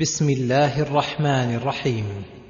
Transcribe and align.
بسم 0.00 0.30
الله 0.30 0.82
الرحمن 0.82 1.54
الرحيم 1.54 2.04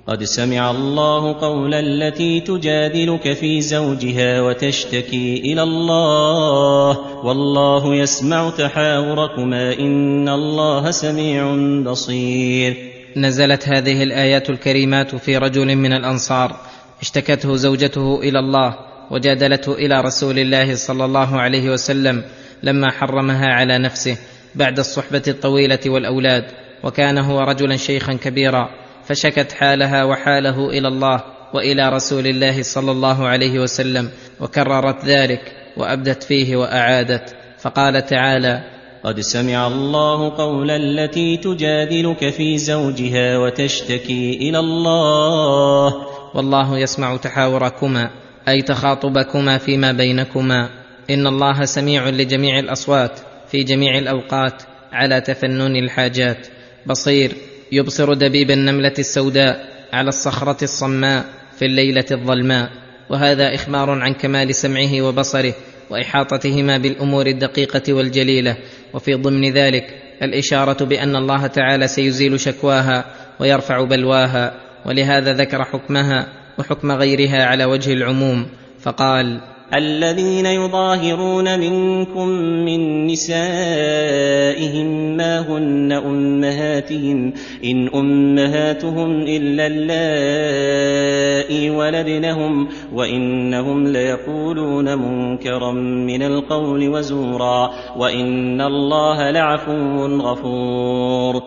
قد 0.06 0.24
سمع 0.24 0.70
الله 0.70 1.40
قول 1.40 1.74
التي 1.74 2.40
تجادلك 2.40 3.32
في 3.32 3.60
زوجها 3.60 4.40
وتشتكي 4.40 5.38
إلى 5.38 5.62
الله 5.62 6.98
والله 7.24 7.94
يسمع 7.94 8.50
تحاوركما 8.50 9.78
إن 9.78 10.28
الله 10.28 10.90
سميع 10.90 11.54
بصير. 11.90 12.76
نزلت 13.16 13.68
هذه 13.68 14.02
الآيات 14.02 14.50
الكريمات 14.50 15.14
في 15.14 15.36
رجل 15.36 15.76
من 15.76 15.92
الأنصار. 15.92 16.56
اشتكته 17.02 17.56
زوجته 17.56 18.20
إلى 18.20 18.38
الله 18.38 18.74
وجادلته 19.10 19.72
إلى 19.72 20.00
رسول 20.00 20.38
الله 20.38 20.74
صلى 20.74 21.04
الله 21.04 21.40
عليه 21.40 21.70
وسلم 21.70 22.24
لما 22.62 22.90
حرمها 22.90 23.46
على 23.46 23.78
نفسه 23.78 24.18
بعد 24.54 24.78
الصحبة 24.78 25.22
الطويلة 25.28 25.80
والأولاد. 25.86 26.59
وكان 26.84 27.18
هو 27.18 27.40
رجلا 27.40 27.76
شيخا 27.76 28.12
كبيرا 28.12 28.68
فشكت 29.04 29.52
حالها 29.52 30.04
وحاله 30.04 30.68
إلى 30.70 30.88
الله 30.88 31.24
وإلى 31.54 31.88
رسول 31.88 32.26
الله 32.26 32.62
صلى 32.62 32.90
الله 32.90 33.28
عليه 33.28 33.58
وسلم 33.58 34.10
وكررت 34.40 35.04
ذلك 35.04 35.52
وأبدت 35.76 36.22
فيه 36.22 36.56
وأعادت. 36.56 37.36
فقال 37.58 38.06
تعالى 38.06 38.62
قد 39.04 39.20
سمع 39.20 39.66
الله 39.66 40.36
قول 40.36 40.70
التي 40.70 41.36
تجادلك 41.36 42.30
في 42.30 42.58
زوجها 42.58 43.38
وتشتكي 43.38 44.36
إلى 44.36 44.58
الله. 44.58 45.94
والله 46.34 46.78
يسمع 46.78 47.16
تحاوركما 47.16 48.10
أي 48.48 48.62
تخاطبكما 48.62 49.58
فيما 49.58 49.92
بينكما. 49.92 50.68
إن 51.10 51.26
الله 51.26 51.64
سميع 51.64 52.08
لجميع 52.08 52.58
الأصوات 52.58 53.20
في 53.50 53.62
جميع 53.62 53.98
الأوقات 53.98 54.62
على 54.92 55.20
تفنن 55.20 55.76
الحاجات. 55.76 56.46
بصير 56.86 57.32
يبصر 57.72 58.14
دبيب 58.14 58.50
النملة 58.50 58.94
السوداء 58.98 59.68
على 59.92 60.08
الصخرة 60.08 60.64
الصماء 60.64 61.24
في 61.58 61.64
الليلة 61.64 62.04
الظلماء. 62.10 62.70
وهذا 63.10 63.54
إخبار 63.54 63.90
عن 63.90 64.14
كمال 64.14 64.54
سمعه 64.54 65.02
وبصره 65.02 65.54
وإحاطتهما 65.90 66.78
بالأمور 66.78 67.26
الدقيقة 67.26 67.92
والجليلة. 67.92 68.56
وفي 68.94 69.14
ضمن 69.14 69.52
ذلك 69.52 69.94
الإشارة 70.22 70.84
بأن 70.84 71.16
الله 71.16 71.46
تعالى 71.46 71.88
سيزيل 71.88 72.40
شكواها 72.40 73.04
ويرفع 73.40 73.84
بلواها. 73.84 74.54
ولهذا 74.86 75.32
ذكر 75.32 75.64
حكمها 75.64 76.26
وحكم 76.58 76.92
غيرها 76.92 77.44
على 77.44 77.64
وجه 77.64 77.92
العموم. 77.92 78.46
فقال 78.80 79.40
الذين 79.74 80.46
يظاهرون 80.46 81.60
منكم 81.60 82.28
من 82.66 83.06
نسائهم 83.06 84.86
ما 85.16 85.40
هن 85.40 85.92
أمهاتهم 85.92 87.32
إن 87.64 87.88
أمهاتهم 87.88 89.22
إلا 89.22 89.66
اللائي 89.66 91.70
ولدنهم 91.70 92.68
وإنهم 92.94 93.86
ليقولون 93.86 94.98
منكرا 94.98 95.72
من 96.06 96.22
القول 96.22 96.88
وزورا 96.88 97.70
وإن 97.96 98.60
الله 98.60 99.30
لعفو 99.30 100.06
غفور. 100.06 101.42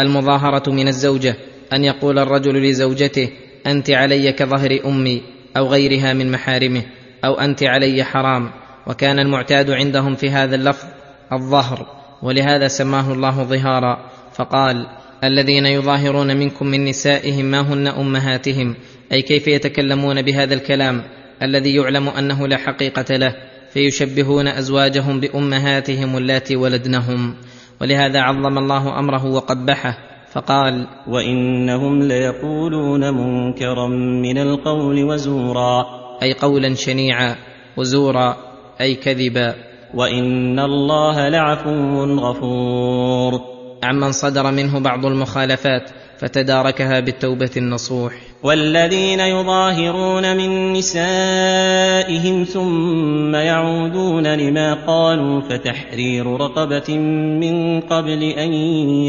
المظاهرة 0.00 0.70
من 0.70 0.88
الزوجة 0.88 1.36
أن 1.72 1.84
يقول 1.84 2.18
الرجل 2.18 2.62
لزوجته 2.62 3.28
أنت 3.66 3.90
علي 3.90 4.32
كظهر 4.32 4.78
أمي 4.86 5.22
أو 5.56 5.66
غيرها 5.66 6.12
من 6.12 6.30
محارمه. 6.30 6.82
أو 7.24 7.34
أنت 7.34 7.62
علي 7.62 8.04
حرام 8.04 8.50
وكان 8.86 9.18
المعتاد 9.18 9.70
عندهم 9.70 10.14
في 10.14 10.30
هذا 10.30 10.54
اللفظ 10.54 10.86
الظهر 11.32 11.86
ولهذا 12.22 12.68
سماه 12.68 13.12
الله 13.12 13.42
ظهارا. 13.42 13.98
فقال 14.32 14.86
الذين 15.24 15.66
يظاهرون 15.66 16.36
منكم 16.36 16.66
من 16.66 16.84
نسائهم 16.84 17.44
ما 17.44 17.60
هن 17.60 17.86
أمهاتهم؟ 17.86 18.74
أي 19.12 19.22
كيف 19.22 19.48
يتكلمون 19.48 20.22
بهذا 20.22 20.54
الكلام؟ 20.54 21.02
الذي 21.42 21.74
يعلم 21.74 22.08
أنه 22.08 22.48
لا 22.48 22.56
حقيقة 22.56 23.16
له 23.16 23.34
فيشبهون 23.72 24.48
أزواجهم 24.48 25.20
بأمهاتهم 25.20 26.16
اللاتي 26.16 26.56
ولدنهم. 26.56 27.34
ولهذا 27.80 28.20
عظم 28.20 28.58
الله 28.58 28.98
أمره 28.98 29.26
وقبحه 29.26 29.98
فقال 30.32 30.86
وإنهم 31.08 32.02
ليقولون 32.02 33.10
منكرا 33.10 33.88
من 34.22 34.38
القول 34.38 35.04
وزورا. 35.04 36.05
أي 36.22 36.32
قولا 36.32 36.74
شنيعا 36.74 37.36
وزورا 37.76 38.36
أي 38.80 38.94
كذبا. 38.94 39.54
وإن 39.94 40.58
الله 40.58 41.28
لعفو 41.28 42.04
غفور. 42.04 43.40
عمن 43.84 44.12
صدر 44.12 44.50
منه 44.50 44.78
بعض 44.78 45.06
المخالفات 45.06 45.90
فتداركها 46.18 47.00
بالتوبة 47.00 47.50
النصوح. 47.56 48.12
والذين 48.42 49.20
يظاهرون 49.20 50.36
من 50.36 50.72
نسائهم 50.72 52.44
ثم 52.44 53.34
يعودون 53.34 54.26
لما 54.26 54.74
قالوا 54.86 55.40
فتحرير 55.40 56.26
رقبة 56.26 56.98
من 57.40 57.80
قبل 57.80 58.22
أن 58.22 58.52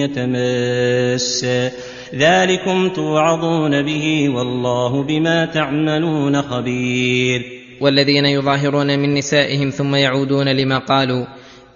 يتماسا. 0.04 1.72
ذلكم 2.16 2.90
توعظون 2.90 3.82
به 3.82 4.30
والله 4.30 5.04
بما 5.04 5.46
تعملون 5.46 6.42
خبير. 6.42 7.42
والذين 7.82 8.26
يظاهرون 8.26 9.00
من 9.00 9.14
نسائهم 9.14 9.70
ثم 9.70 9.96
يعودون 9.96 10.48
لما 10.48 10.78
قالوا 10.78 11.26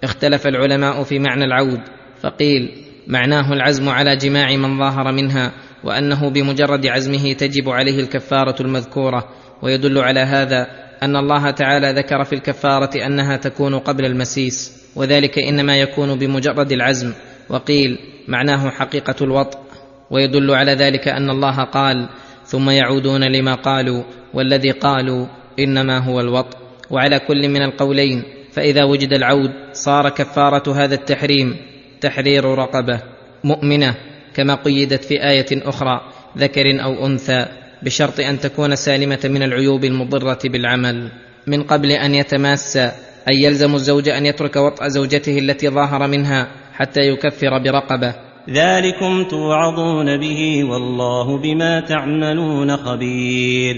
اختلف 0.03 0.47
العلماء 0.47 1.03
في 1.03 1.19
معنى 1.19 1.45
العود 1.45 1.79
فقيل 2.21 2.69
معناه 3.07 3.53
العزم 3.53 3.89
على 3.89 4.15
جماع 4.15 4.55
من 4.55 4.77
ظاهر 4.77 5.11
منها 5.11 5.51
وأنه 5.83 6.29
بمجرد 6.29 6.85
عزمه 6.85 7.33
تجب 7.33 7.69
عليه 7.69 7.99
الكفارة 7.99 8.61
المذكورة. 8.61 9.27
ويدل 9.61 9.97
على 9.97 10.19
هذا 10.19 10.67
أن 11.03 11.15
الله 11.15 11.51
تعالى 11.51 11.91
ذكر 11.91 12.23
في 12.23 12.33
الكفارة 12.33 13.05
أنها 13.05 13.37
تكون 13.37 13.79
قبل 13.79 14.05
المسيس 14.05 14.81
وذلك 14.95 15.39
إنما 15.39 15.77
يكون 15.77 16.19
بمجرد 16.19 16.71
العزم 16.71 17.13
وقيل 17.49 17.97
معناه 18.27 18.69
حقيقة 18.69 19.15
الوطء. 19.21 19.70
ويدل 20.11 20.51
على 20.51 20.73
ذلك 20.73 21.07
أن 21.07 21.29
الله 21.29 21.63
قال 21.63 22.09
ثم 22.45 22.69
يعودون 22.69 23.23
لما 23.23 23.55
قالوا 23.55 24.03
والذي 24.33 24.71
قالوا 24.71 25.27
إنما 25.59 25.97
هو 25.97 26.19
الوطء 26.19 26.57
وعلى 26.89 27.19
كل 27.19 27.49
من 27.49 27.61
القولين 27.61 28.23
فإذا 28.51 28.83
وجد 28.83 29.13
العود 29.13 29.51
صار 29.73 30.09
كفارة 30.09 30.83
هذا 30.83 30.95
التحريم 30.95 31.55
تحرير 32.01 32.45
رقبة 32.45 32.99
مؤمنة 33.43 33.95
كما 34.33 34.55
قيدت 34.55 35.03
في 35.03 35.23
آية 35.29 35.45
أخرى 35.51 36.01
ذكر 36.37 36.83
أو 36.83 37.05
أنثى 37.05 37.45
بشرط 37.83 38.19
أن 38.19 38.39
تكون 38.39 38.75
سالمة 38.75 39.19
من 39.23 39.43
العيوب 39.43 39.85
المضرة 39.85 40.39
بالعمل. 40.45 41.11
من 41.47 41.63
قبل 41.63 41.91
أن 41.91 42.15
يتماس 42.15 42.77
أي 42.77 43.43
يلزم 43.43 43.75
الزوج 43.75 44.09
أن 44.09 44.25
يترك 44.25 44.55
وطأ 44.55 44.87
زوجته 44.87 45.39
التي 45.39 45.69
ظاهر 45.69 46.07
منها 46.07 46.47
حتى 46.73 47.01
يكفر 47.01 47.57
برقبة. 47.63 48.30
ذلكم 48.49 49.23
توعظون 49.23 50.17
به 50.17 50.63
والله 50.63 51.37
بما 51.37 51.79
تعملون 51.79 52.77
خبير. 52.77 53.77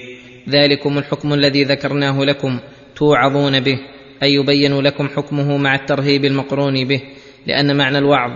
ذلكم 0.49 0.97
الحكم 0.97 1.33
الذي 1.33 1.63
ذكرناه 1.63 2.23
لكم 2.23 2.59
توعظون 2.95 3.59
به 3.59 3.79
أي 4.23 4.33
يبين 4.33 4.79
لكم 4.79 5.07
حكمه 5.07 5.57
مع 5.57 5.75
الترهيب 5.75 6.25
المقرون 6.25 6.87
به 6.87 7.01
لأن 7.47 7.77
معنى 7.77 7.97
الوعظ 7.97 8.31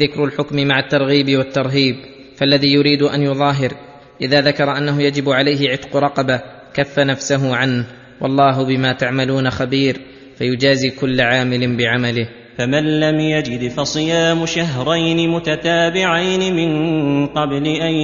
ذكر 0.00 0.24
الحكم 0.24 0.66
مع 0.66 0.78
الترغيب 0.78 1.36
والترهيب 1.38 1.96
فالذي 2.36 2.72
يريد 2.72 3.02
أن 3.02 3.22
يظاهر 3.22 3.72
إذا 4.20 4.40
ذكر 4.40 4.76
أنه 4.78 5.02
يجب 5.02 5.28
عليه 5.28 5.70
عتق 5.70 5.96
رقبة 5.96 6.40
كف 6.74 6.98
نفسه 6.98 7.56
عنه 7.56 7.86
والله 8.20 8.64
بما 8.64 8.92
تعملون 8.92 9.50
خبير 9.50 10.00
فيجازي 10.38 10.90
كل 10.90 11.20
عامل 11.20 11.76
بعمله. 11.76 12.28
فمن 12.58 13.00
لم 13.00 13.20
يجد 13.20 13.68
فصيام 13.68 14.46
شهرين 14.46 15.30
متتابعين 15.30 16.56
من 16.56 17.26
قبل 17.26 17.66
أن 17.66 17.94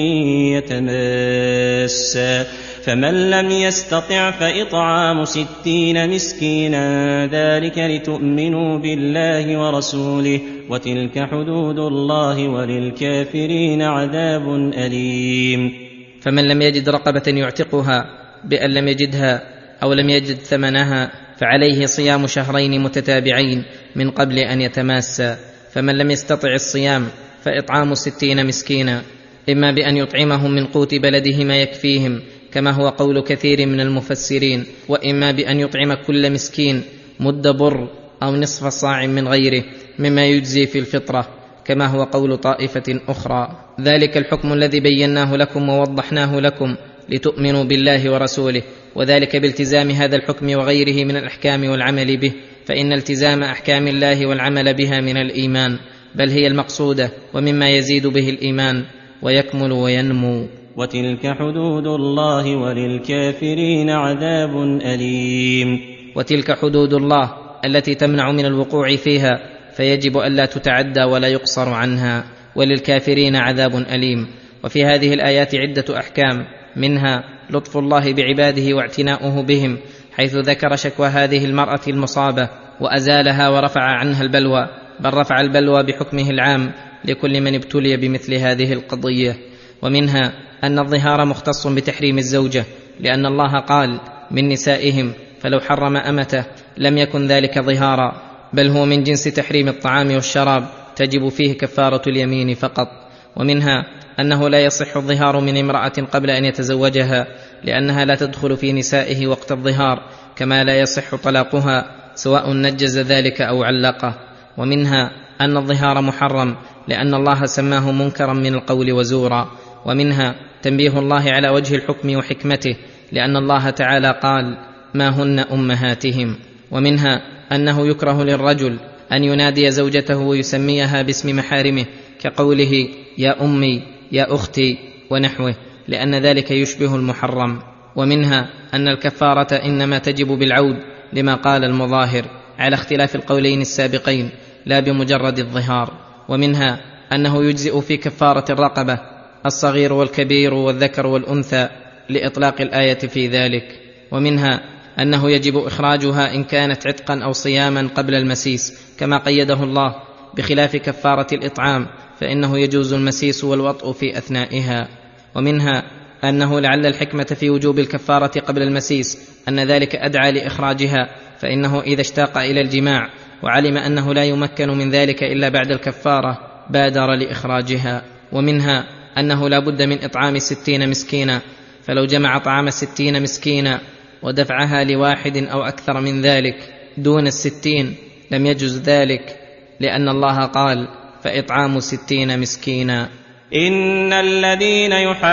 يتماسا 0.56 2.46
فمن 2.84 3.30
لم 3.30 3.50
يستطع 3.50 4.30
فإطعام 4.30 5.24
ستين 5.24 6.10
مسكينا 6.10 7.26
ذلك 7.26 7.78
لتؤمنوا 7.78 8.78
بالله 8.78 9.58
ورسوله 9.58 10.40
وتلك 10.70 11.28
حدود 11.30 11.78
الله 11.78 12.48
وللكافرين 12.48 13.82
عذاب 13.82 14.54
أليم. 14.74 15.72
فمن 16.20 16.48
لم 16.48 16.62
يجد 16.62 16.88
رقبة 16.88 17.22
يعتقها 17.26 18.04
بأن 18.44 18.70
لم 18.70 18.88
يجدها 18.88 19.42
أو 19.82 19.92
لم 19.92 20.10
يجد 20.10 20.36
ثمنها 20.36 21.27
فعليه 21.38 21.86
صيام 21.86 22.26
شهرين 22.26 22.80
متتابعين 22.80 23.64
من 23.96 24.10
قبل 24.10 24.38
أن 24.38 24.60
يتماسا. 24.60 25.38
فمن 25.72 25.98
لم 25.98 26.10
يستطع 26.10 26.54
الصيام 26.54 27.06
فإطعام 27.42 27.94
ستين 27.94 28.46
مسكينا. 28.46 29.02
إما 29.50 29.70
بأن 29.70 29.96
يطعمهم 29.96 30.50
من 30.50 30.66
قوت 30.66 30.94
بلده 30.94 31.44
ما 31.44 31.56
يكفيهم 31.56 32.22
كما 32.52 32.70
هو 32.70 32.88
قول 32.88 33.20
كثير 33.20 33.66
من 33.66 33.80
المفسرين. 33.80 34.64
وإما 34.88 35.30
بأن 35.30 35.60
يطعم 35.60 35.94
كل 35.94 36.32
مسكين 36.32 36.82
مد 37.20 37.48
بر 37.48 37.88
أو 38.22 38.36
نصف 38.36 38.66
صاع 38.66 39.06
من 39.06 39.28
غيره 39.28 39.64
مما 39.98 40.26
يجزي 40.26 40.66
في 40.66 40.78
الفطرة 40.78 41.28
كما 41.64 41.86
هو 41.86 42.04
قول 42.04 42.36
طائفة 42.36 43.00
أخرى. 43.08 43.64
ذلك 43.80 44.16
الحكم 44.16 44.52
الذي 44.52 44.80
بيناه 44.80 45.36
لكم 45.36 45.68
ووضحناه 45.68 46.40
لكم. 46.40 46.76
لتؤمنوا 47.08 47.64
بالله 47.64 48.12
ورسوله 48.12 48.62
وذلك 48.94 49.36
بالتزام 49.36 49.90
هذا 49.90 50.16
الحكم 50.16 50.50
وغيره 50.58 51.04
من 51.04 51.16
الأحكام 51.16 51.64
والعمل 51.64 52.16
به 52.16 52.32
فإن 52.66 52.92
التزام 52.92 53.42
أحكام 53.42 53.88
الله 53.88 54.26
والعمل 54.26 54.74
بها 54.74 55.00
من 55.00 55.16
الإيمان 55.16 55.78
بل 56.14 56.28
هي 56.28 56.46
المقصودة 56.46 57.10
ومما 57.34 57.70
يزيد 57.70 58.06
به 58.06 58.28
الإيمان 58.28 58.84
ويكمل 59.22 59.72
وينمو. 59.72 60.46
وتلك 60.76 61.26
حدود 61.26 61.86
الله 61.86 62.56
وللكافرين 62.56 63.90
عذاب 63.90 64.56
أليم. 64.94 65.80
وتلك 66.16 66.58
حدود 66.58 66.94
الله 66.94 67.32
التي 67.64 67.94
تمنع 67.94 68.32
من 68.32 68.46
الوقوع 68.46 68.96
فيها 68.96 69.40
فيجب 69.76 70.18
ألا 70.18 70.46
تتعدى 70.46 71.04
ولا 71.04 71.28
يقصر 71.28 71.68
عنها 71.68 72.24
وللكافرين 72.56 73.36
عذاب 73.36 73.76
أليم. 73.76 74.26
وفي 74.64 74.84
هذه 74.84 75.14
الآيات 75.14 75.54
عدة 75.54 75.98
أحكام 75.98 76.57
منها 76.76 77.24
لطف 77.50 77.76
الله 77.76 78.12
بعباده 78.12 78.74
واعتناؤه 78.74 79.42
بهم 79.42 79.78
حيث 80.16 80.34
ذكر 80.34 80.76
شكوى 80.76 81.08
هذه 81.08 81.44
المرأة 81.44 81.80
المصابة 81.88 82.48
وأزالها 82.80 83.48
ورفع 83.48 83.82
عنها 83.82 84.22
البلوى 84.22 84.68
بل 85.00 85.14
رفع 85.14 85.40
البلوى 85.40 85.82
بحكمه 85.82 86.30
العام 86.30 86.72
لكل 87.04 87.40
من 87.40 87.54
ابتلي 87.54 87.96
بمثل 87.96 88.34
هذه 88.34 88.72
القضية. 88.72 89.36
ومنها 89.82 90.32
أن 90.64 90.78
الظهار 90.78 91.24
مختص 91.24 91.66
بتحريم 91.66 92.18
الزوجة 92.18 92.64
لأن 93.00 93.26
الله 93.26 93.60
قال 93.60 94.00
من 94.30 94.48
نسائهم 94.48 95.12
فلو 95.40 95.60
حرم 95.60 95.96
أمته 95.96 96.44
لم 96.76 96.98
يكن 96.98 97.26
ذلك 97.26 97.58
ظهارا 97.58 98.22
بل 98.52 98.68
هو 98.68 98.84
من 98.84 99.02
جنس 99.02 99.24
تحريم 99.24 99.68
الطعام 99.68 100.14
والشراب 100.14 100.68
تجب 100.96 101.28
فيه 101.28 101.52
كفارة 101.52 102.02
اليمين 102.08 102.54
فقط. 102.54 102.88
ومنها 103.36 103.86
أنه 104.20 104.48
لا 104.48 104.64
يصح 104.64 104.96
الظهار 104.96 105.40
من 105.40 105.56
امرأة 105.56 105.92
قبل 106.12 106.30
أن 106.30 106.44
يتزوجها 106.44 107.26
لأنها 107.64 108.04
لا 108.04 108.14
تدخل 108.14 108.56
في 108.56 108.72
نسائه 108.72 109.26
وقت 109.26 109.52
الظهار 109.52 110.02
كما 110.36 110.64
لا 110.64 110.80
يصح 110.80 111.14
طلاقها 111.14 111.90
سواء 112.14 112.52
نجز 112.52 112.98
ذلك 112.98 113.40
أو 113.40 113.62
علقه. 113.62 114.14
ومنها 114.56 115.10
أن 115.40 115.56
الظهار 115.56 116.00
محرم 116.00 116.56
لأن 116.88 117.14
الله 117.14 117.46
سماه 117.46 117.92
منكرا 117.92 118.32
من 118.32 118.54
القول 118.54 118.92
وزورا. 118.92 119.50
ومنها 119.84 120.34
تنبيه 120.62 120.98
الله 120.98 121.30
على 121.30 121.48
وجه 121.48 121.74
الحكم 121.74 122.16
وحكمته 122.16 122.76
لأن 123.12 123.36
الله 123.36 123.70
تعالى 123.70 124.18
قال 124.22 124.58
ما 124.94 125.08
هن 125.08 125.38
أمهاتهم؟ 125.38 126.36
ومنها 126.70 127.22
أنه 127.52 127.88
يكره 127.88 128.22
للرجل 128.22 128.78
أن 129.12 129.24
ينادي 129.24 129.70
زوجته 129.70 130.16
ويسميها 130.16 131.02
باسم 131.02 131.36
محارمه 131.36 131.86
كقوله 132.20 132.88
يا 133.18 133.44
أمي 133.44 133.97
يا 134.12 134.34
أختي 134.34 134.78
ونحوه 135.10 135.54
لأن 135.88 136.14
ذلك 136.14 136.50
يشبه 136.50 136.94
المحرم. 136.94 137.62
ومنها 137.96 138.48
أن 138.74 138.88
الكفارة 138.88 139.54
إنما 139.54 139.98
تجب 139.98 140.26
بالعود 140.26 140.76
لما 141.12 141.34
قال 141.34 141.64
المظاهر 141.64 142.24
على 142.58 142.74
اختلاف 142.74 143.14
القولين 143.14 143.60
السابقين 143.60 144.30
لا 144.66 144.80
بمجرد 144.80 145.38
الظهار. 145.38 145.92
ومنها 146.28 146.80
أنه 147.12 147.44
يجزئ 147.44 147.80
في 147.80 147.96
كفارة 147.96 148.52
الرقبة 148.52 148.98
الصغير 149.46 149.92
والكبير 149.92 150.54
والذكر 150.54 151.06
والأنثى 151.06 151.68
لإطلاق 152.08 152.60
الآية 152.60 152.98
في 152.98 153.28
ذلك. 153.28 153.80
ومنها 154.10 154.60
أنه 154.98 155.30
يجب 155.30 155.56
إخراجها 155.56 156.34
إن 156.34 156.44
كانت 156.44 156.86
عتقا 156.86 157.20
أو 157.24 157.32
صياما 157.32 157.88
قبل 157.94 158.14
المسيس 158.14 158.94
كما 158.98 159.18
قيده 159.18 159.62
الله 159.62 159.94
بخلاف 160.34 160.76
كفارة 160.76 161.26
الإطعام 161.32 161.86
فإنه 162.20 162.58
يجوز 162.58 162.92
المسيس 162.92 163.44
والوطء 163.44 163.92
في 163.92 164.18
أثنائها 164.18 164.88
ومنها 165.34 165.84
أنه 166.24 166.60
لعل 166.60 166.86
الحكمة 166.86 167.24
في 167.24 167.50
وجوب 167.50 167.78
الكفارة 167.78 168.40
قبل 168.40 168.62
المسيس 168.62 169.18
أن 169.48 169.60
ذلك 169.60 169.96
أدعى 169.96 170.32
لإخراجها 170.32 171.08
فإنه 171.38 171.80
إذا 171.80 172.00
اشتاق 172.00 172.38
إلى 172.38 172.60
الجماع 172.60 173.10
وعلم 173.42 173.76
أنه 173.76 174.14
لا 174.14 174.24
يمكن 174.24 174.68
من 174.68 174.90
ذلك 174.90 175.22
إلا 175.22 175.48
بعد 175.48 175.70
الكفارة 175.70 176.38
بادر 176.70 177.14
لإخراجها 177.14 178.02
ومنها 178.32 178.84
أنه 179.18 179.48
لا 179.48 179.58
بد 179.58 179.82
من 179.82 180.04
إطعام 180.04 180.38
ستين 180.38 180.90
مسكينا 180.90 181.40
فلو 181.82 182.04
جمع 182.04 182.38
طعام 182.38 182.70
ستين 182.70 183.22
مسكينا 183.22 183.80
ودفعها 184.22 184.84
لواحد 184.84 185.36
أو 185.36 185.62
أكثر 185.62 186.00
من 186.00 186.22
ذلك 186.22 186.74
دون 186.96 187.26
الستين 187.26 187.94
لم 188.30 188.46
يجز 188.46 188.80
ذلك 188.80 189.36
لأن 189.80 190.08
الله 190.08 190.44
قال 190.44 190.88
فإطعام 191.24 191.80
ستين 191.80 192.40
مسكينا. 192.40 193.08
إن 193.54 194.12
الذين 194.12 194.92
يحادون 194.92 195.28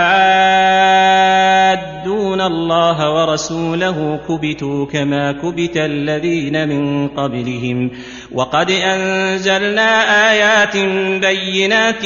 الله 2.41 3.13
ورسوله 3.13 4.19
كبتوا 4.27 4.85
كما 4.85 5.31
كبت 5.31 5.77
الذين 5.77 6.69
من 6.69 7.07
قبلهم. 7.07 7.91
وقد 8.31 8.71
أنزلنا 8.71 9.91
آيات 10.31 10.77
بينات 11.21 12.05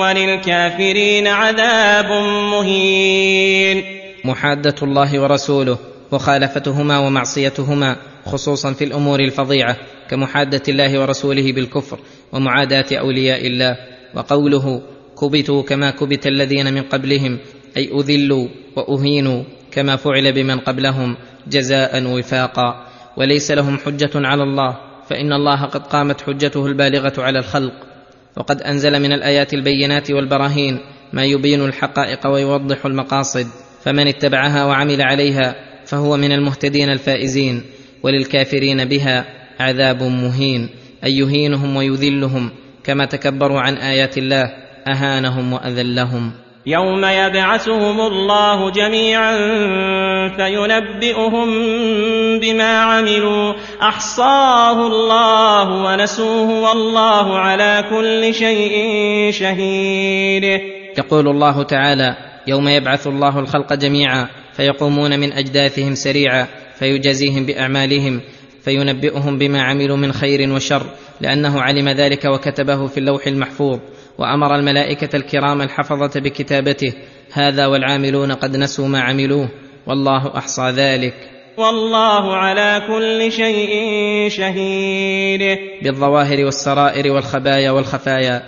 وللكافرين 0.00 1.26
عذاب 1.26 2.10
مهين. 2.52 3.84
محادة 4.24 4.74
الله 4.82 5.20
ورسوله 5.20 5.78
مخالفتهما 6.12 6.98
ومعصيتهما 6.98 7.96
خصوصا 8.26 8.72
في 8.72 8.84
الأمور 8.84 9.20
الفظيعة 9.20 9.76
كمحادة 10.10 10.62
الله 10.68 11.00
ورسوله 11.00 11.52
بالكفر 11.52 11.98
ومعاداة 12.32 12.86
أولياء 12.92 13.46
الله 13.46 13.76
وقوله 14.14 14.82
كبتوا 15.20 15.62
كما 15.62 15.90
كبت 15.90 16.26
الذين 16.26 16.74
من 16.74 16.82
قبلهم 16.82 17.38
أي 17.76 17.90
أذلوا 17.94 18.48
وأهينوا 18.76 19.42
كما 19.70 19.96
فعل 19.96 20.32
بمن 20.32 20.58
قبلهم 20.58 21.16
جزاء 21.46 22.04
وفاقا. 22.06 22.86
وليس 23.16 23.50
لهم 23.50 23.78
حجة 23.78 24.10
على 24.14 24.42
الله 24.42 24.76
فإن 25.08 25.32
الله 25.32 25.64
قد 25.64 25.86
قامت 25.86 26.20
حجته 26.20 26.66
البالغة 26.66 27.12
على 27.18 27.38
الخلق. 27.38 27.72
وقد 28.36 28.62
أنزل 28.62 29.00
من 29.00 29.12
الآيات 29.12 29.54
البينات 29.54 30.10
والبراهين 30.10 30.78
ما 31.12 31.24
يبين 31.24 31.64
الحقائق 31.64 32.26
ويوضح 32.26 32.86
المقاصد 32.86 33.46
فمن 33.82 34.06
اتبعها 34.06 34.64
وعمل 34.64 35.02
عليها 35.02 35.54
فهو 35.86 36.16
من 36.16 36.32
المهتدين 36.32 36.90
الفائزين 36.90 37.62
وللكافرين 38.02 38.84
بها 38.84 39.24
عذاب 39.60 40.02
مهين. 40.02 40.68
اي 41.04 41.18
يهينهم 41.18 41.76
ويذلهم 41.76 42.50
كما 42.84 43.04
تكبروا 43.04 43.60
عن 43.60 43.74
آيات 43.74 44.18
الله 44.18 44.44
أهانهم 44.88 45.52
وأذلهم. 45.52 46.32
يوم 46.66 47.04
يبعثهم 47.04 48.00
الله 48.00 48.70
جميعا 48.70 49.38
فينبئهم 50.28 51.48
بما 52.40 52.78
عملوا. 52.78 53.54
أحصاه 53.82 54.86
الله 54.86 55.68
ونسوه 55.84 56.60
والله 56.60 57.38
على 57.38 57.84
كل 57.90 58.34
شيء 58.34 58.74
شهيد. 59.32 60.60
يقول 60.98 61.28
الله 61.28 61.62
تعالى 61.62 62.16
يوم 62.46 62.68
يبعث 62.68 63.06
الله 63.06 63.38
الخلق 63.38 63.74
جميعا 63.74 64.28
فيقومون 64.52 65.20
من 65.20 65.32
أجداثهم 65.32 65.94
سريعا 65.94 66.46
فيجازيهم 66.78 67.46
بأعمالهم 67.46 68.20
فينبئهم 68.64 69.38
بما 69.38 69.62
عملوا 69.62 69.96
من 69.96 70.12
خير 70.12 70.52
وشر 70.52 70.86
لأنه 71.20 71.60
علم 71.60 71.88
ذلك 71.88 72.24
وكتبه 72.24 72.86
في 72.86 72.98
اللوح 72.98 73.26
المحفوظ 73.26 73.78
وأمر 74.18 74.54
الملائكة 74.56 75.16
الكرام 75.16 75.62
الحفظة 75.62 76.20
بكتابته 76.20 76.92
هذا 77.32 77.66
والعاملون 77.66 78.32
قد 78.32 78.56
نسوا 78.56 78.88
ما 78.88 79.00
عملوه 79.00 79.48
والله 79.86 80.38
أحصى 80.38 80.62
ذلك. 80.62 81.14
والله 81.56 82.36
على 82.36 82.82
كل 82.88 83.32
شيء 83.32 83.70
شهيد. 84.28 85.58
بالظواهر 85.82 86.44
والسرائر 86.44 87.12
والخبايا 87.12 87.70
والخفايا 87.70 88.42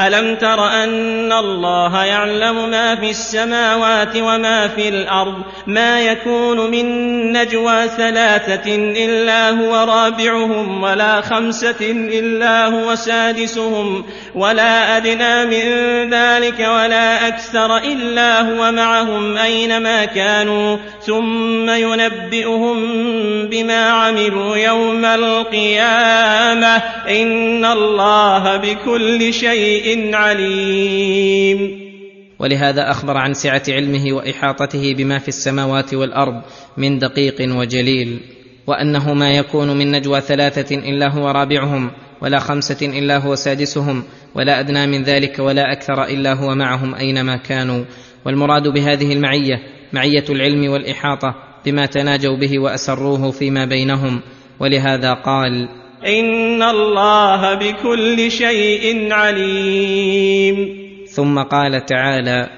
ألم 0.00 0.36
تر 0.36 0.68
أن 0.68 1.32
الله 1.32 2.04
يعلم 2.04 2.70
ما 2.70 2.94
في 2.94 3.10
السماوات 3.10 4.16
وما 4.16 4.68
في 4.68 4.88
الأرض؟ 4.88 5.42
ما 5.66 6.00
يكون 6.00 6.70
من 6.70 6.86
نجوى 7.32 7.88
ثلاثة 7.88 8.74
إلا 8.76 9.50
هو 9.50 9.74
رابعهم 9.74 10.82
ولا 10.82 11.20
خمسة 11.20 11.90
إلا 11.90 12.66
هو 12.66 12.94
سادسهم 12.94 14.04
ولا 14.34 14.96
أدنى 14.96 15.44
من 15.44 15.64
ذلك 16.10 16.58
ولا 16.60 17.28
أكثر 17.28 17.76
إلا 17.76 18.40
هو 18.40 18.72
معهم 18.72 19.36
أينما 19.36 20.04
كانوا 20.04 20.76
ثم 21.06 21.70
ينبئهم 21.70 22.76
بما 23.48 23.90
عملوا 23.90 24.56
يوم 24.56 25.04
القيامة. 25.04 26.76
إن 27.08 27.64
الله 27.64 28.56
بكل 28.56 29.34
شيء 29.34 29.87
عليم. 30.14 31.88
ولهذا 32.38 32.90
أخبر 32.90 33.16
عن 33.16 33.34
سعة 33.34 33.62
علمه 33.68 34.12
وإحاطته 34.12 34.94
بما 34.94 35.18
في 35.18 35.28
السماوات 35.28 35.94
والأرض 35.94 36.42
من 36.76 36.98
دقيق 36.98 37.36
وجليل 37.40 38.20
وأنه 38.66 39.14
ما 39.14 39.32
يكون 39.32 39.76
من 39.76 39.90
نجوى 39.92 40.20
ثلاثة 40.20 40.76
إلا 40.76 41.08
هو 41.08 41.30
رابعهم 41.30 41.90
ولا 42.22 42.38
خمسة 42.38 42.86
إلا 42.98 43.18
هو 43.18 43.34
سادسهم 43.34 44.04
ولا 44.34 44.60
أدنى 44.60 44.86
من 44.86 45.02
ذلك 45.02 45.38
ولا 45.38 45.72
أكثر 45.72 46.04
إلا 46.04 46.32
هو 46.32 46.54
معهم 46.54 46.94
أينما 46.94 47.36
كانوا. 47.36 47.84
والمراد 48.24 48.68
بهذه 48.68 49.12
المعية 49.12 49.62
معية 49.92 50.24
العلم 50.30 50.70
والإحاطة 50.70 51.34
بما 51.66 51.86
تناجوا 51.86 52.36
به 52.36 52.58
وأسروه 52.58 53.30
فيما 53.30 53.64
بينهم. 53.64 54.20
ولهذا 54.60 55.12
قال 55.12 55.68
إن 56.06 56.62
الله 56.62 57.54
بكل 57.54 58.30
شيء 58.30 59.12
عليم. 59.12 60.88
ثم 61.06 61.38
قال 61.38 61.86
تعالى 61.86 62.57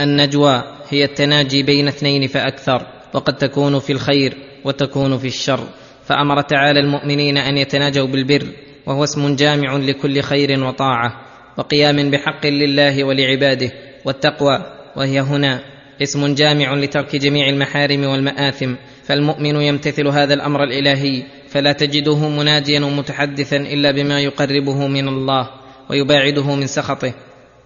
النجوى 0.00 0.62
هي 0.88 1.04
التناجي 1.04 1.62
بين 1.62 1.88
اثنين 1.88 2.26
فأكثر 2.26 2.86
وقد 3.14 3.36
تكون 3.36 3.78
في 3.78 3.92
الخير 3.92 4.36
وتكون 4.64 5.18
في 5.18 5.26
الشر. 5.26 5.60
فأمر 6.04 6.40
تعالى 6.40 6.80
المؤمنين 6.80 7.38
أن 7.38 7.56
يتناجوا 7.56 8.06
بالبر 8.06 8.46
وهو 8.86 9.04
اسم 9.04 9.36
جامع 9.36 9.76
لكل 9.76 10.20
خير 10.20 10.64
وطاعة 10.64 11.20
وقيام 11.58 12.10
بحق 12.10 12.46
لله 12.46 13.04
ولعباده 13.04 13.72
والتقوى 14.04 14.58
وهي 14.96 15.20
هنا 15.20 15.60
اسم 16.02 16.34
جامع 16.34 16.74
لترك 16.74 17.16
جميع 17.16 17.48
المحارم 17.48 18.04
والمآثم. 18.04 18.74
فالمؤمن 19.04 19.60
يمتثل 19.60 20.08
هذا 20.08 20.34
الأمر 20.34 20.64
الإلهي 20.64 21.22
فلا 21.48 21.72
تجده 21.72 22.28
مناجيا 22.28 22.80
ومتحدثا 22.80 23.56
إلا 23.56 23.90
بما 23.90 24.20
يقربه 24.20 24.86
من 24.86 25.08
الله 25.08 25.50
ويباعده 25.90 26.54
من 26.54 26.66
سخطه. 26.66 27.14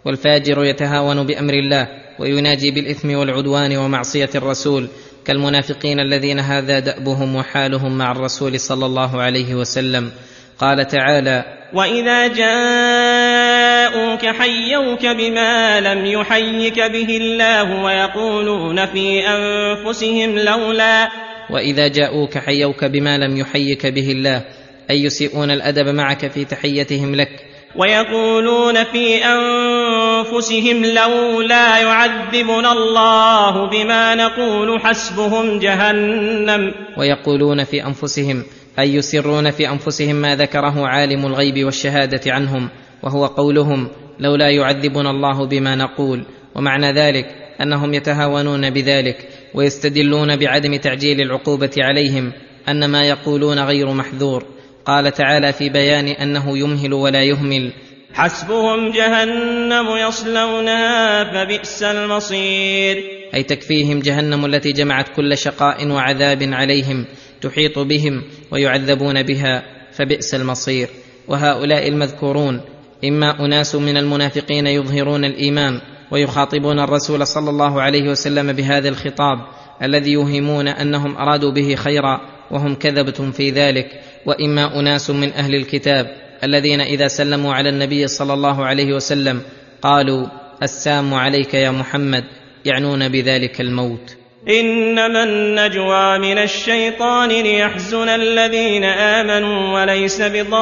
والفاجر 0.08 0.64
يتهاون 0.64 1.26
بأمر 1.26 1.54
الله 1.54 1.88
ويناجي 2.18 2.70
بالإثم 2.70 3.14
والعدوان 3.14 3.76
ومعصية 3.76 4.30
الرسول 4.34 4.88
كالمنافقين 5.24 6.00
الذين 6.00 6.38
هذا 6.38 6.78
دأبهم 6.78 7.36
وحالهم 7.36 7.98
مع 7.98 8.12
الرسول 8.12 8.60
صلى 8.60 8.86
الله 8.86 9.22
عليه 9.22 9.54
وسلم. 9.54 10.10
قال 10.58 10.86
تعالى 10.86 11.44
واذا 11.74 12.26
جاءوك 12.26 14.26
حيوك 14.26 15.06
بما 15.06 15.80
لم 15.80 16.06
يحيك 16.06 16.80
به 16.80 17.16
الله 17.16 17.84
ويقولون 17.84 18.86
في 18.86 19.28
انفسهم 19.28 20.38
لولا. 20.38 21.08
واذا 21.50 21.88
جاءوك 21.88 22.38
حيوك 22.38 22.84
بما 22.84 23.18
لم 23.18 23.36
يحيك 23.36 23.86
به 23.86 24.12
الله 24.12 24.44
اي 24.90 25.02
يسيئون 25.02 25.50
الادب 25.50 25.88
معك 25.88 26.30
في 26.30 26.44
تحيتهم 26.44 27.14
لك؟ 27.14 27.47
ويقولون 27.76 28.84
في 28.84 29.24
أنفسهم 29.24 30.84
لولا 30.84 31.78
يعذبنا 31.78 32.72
الله 32.72 33.70
بما 33.70 34.14
نقول 34.14 34.80
حسبهم 34.80 35.58
جهنم. 35.58 36.72
ويقولون 36.98 37.64
في 37.64 37.86
أنفسهم 37.86 38.44
أي 38.78 38.94
يسرون 38.94 39.50
في 39.50 39.68
أنفسهم 39.68 40.16
ما 40.16 40.36
ذكره 40.36 40.86
عالم 40.86 41.26
الغيب 41.26 41.64
والشهادة 41.64 42.32
عنهم 42.32 42.68
وهو 43.02 43.26
قولهم 43.26 43.88
لولا 44.20 44.50
يعذبنا 44.50 45.10
الله 45.10 45.46
بما 45.46 45.74
نقول. 45.76 46.24
ومعنى 46.54 46.92
ذلك 46.92 47.26
أنهم 47.62 47.94
يتهاونون 47.94 48.70
بذلك 48.70 49.28
ويستدلون 49.54 50.36
بعدم 50.36 50.76
تعجيل 50.76 51.20
العقوبة 51.20 51.70
عليهم 51.78 52.32
أن 52.68 52.90
ما 52.90 53.04
يقولون 53.08 53.58
غير 53.58 53.92
محذور. 53.92 54.44
قال 54.88 55.12
تعالى 55.12 55.52
في 55.52 55.68
بيان 55.68 56.06
أنه 56.08 56.58
يمهل 56.58 56.92
ولا 56.92 57.22
يهمل. 57.22 57.72
حسبهم 58.12 58.90
جهنم 58.90 59.96
يصلونها 60.08 61.24
فبئس 61.24 61.82
المصير. 61.82 63.04
أي 63.34 63.42
تكفيهم 63.42 64.00
جهنم 64.00 64.44
التي 64.44 64.72
جمعت 64.72 65.08
كل 65.16 65.38
شقاء 65.38 65.88
وعذاب 65.88 66.42
عليهم 66.42 67.04
تحيط 67.40 67.78
بهم 67.78 68.22
ويعذبون 68.50 69.22
بها 69.22 69.62
فبئس 69.92 70.34
المصير. 70.34 70.88
وهؤلاء 71.28 71.88
المذكورون 71.88 72.60
إما 73.04 73.44
أناس 73.44 73.74
من 73.74 73.96
المنافقين 73.96 74.66
يظهرون 74.66 75.24
الإيمان 75.24 75.80
ويخاطبون 76.10 76.80
الرسول 76.80 77.26
صلى 77.26 77.50
الله 77.50 77.82
عليه 77.82 78.10
وسلم 78.10 78.52
بهذا 78.52 78.88
الخطاب 78.88 79.38
الذي 79.82 80.12
يوهمون 80.12 80.68
أنهم 80.68 81.16
أرادوا 81.16 81.50
به 81.50 81.74
خيرا 81.74 82.20
وهم 82.50 82.74
كذبة 82.74 83.30
في 83.30 83.50
ذلك. 83.50 84.00
وإما 84.26 84.80
أناس 84.80 85.10
من 85.10 85.32
أهل 85.32 85.54
الكتاب 85.54 86.06
الذين 86.44 86.80
إذا 86.80 87.08
سلموا 87.08 87.54
على 87.54 87.68
النبي 87.68 88.06
صلى 88.06 88.34
الله 88.34 88.64
عليه 88.66 88.92
وسلم 88.92 89.42
قالوا 89.82 90.26
السام 90.62 91.14
عليك 91.14 91.54
يا 91.54 91.70
محمد 91.70 92.24
يعنون 92.64 93.08
بذلك 93.08 93.60
الموت. 93.60 94.16
إنما 94.48 95.24
النجوى 95.24 96.18
من 96.18 96.38
الشيطان 96.38 97.28
ليحزن 97.28 98.08
الذين 98.08 98.84
آمنوا 98.84 99.80
وليس 99.80 100.22
بضارهم 100.22 100.60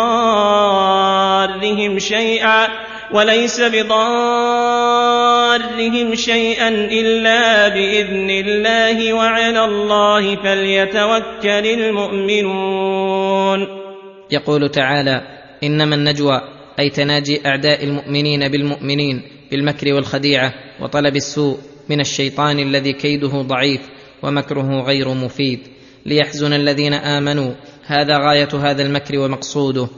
شيئا. 1.99 2.69
وليس 3.13 3.61
بضارهم 3.61 3.97
شيئا 6.15 6.69
إلا 6.69 7.69
بإذن 7.69 8.31
الله 8.31 9.13
وعلى 9.13 9.65
الله 9.65 10.37
فليتوكل 10.37 11.67
المؤمنون. 11.67 13.67
يقول 14.31 14.69
تعالى 14.69 15.23
إنما 15.65 15.95
النجوى 15.95 16.41
أي 16.79 16.91
تناجي 16.91 17.47
أعداء 17.47 17.85
المؤمنين 17.85 18.49
بالمؤمنين 18.49 19.23
بالمكر 19.51 19.95
والخديعة 19.95 20.55
وطلب 20.81 21.17
السوء 21.17 21.59
من 21.89 22.01
الشيطان 22.01 22.59
الذي 22.59 22.93
كيده 22.93 23.29
ضعيف 23.29 23.81
ومكره 24.23 24.81
غير 24.81 25.09
مفيد. 25.09 25.61
ليحزن 26.07 26.53
الذين 26.53 26.93
آمنوا 26.93 27.53
هذا 27.87 28.19
غاية 28.19 28.49
هذا 28.55 28.83
المكر 28.83 29.19
ومقصوده. 29.19 29.89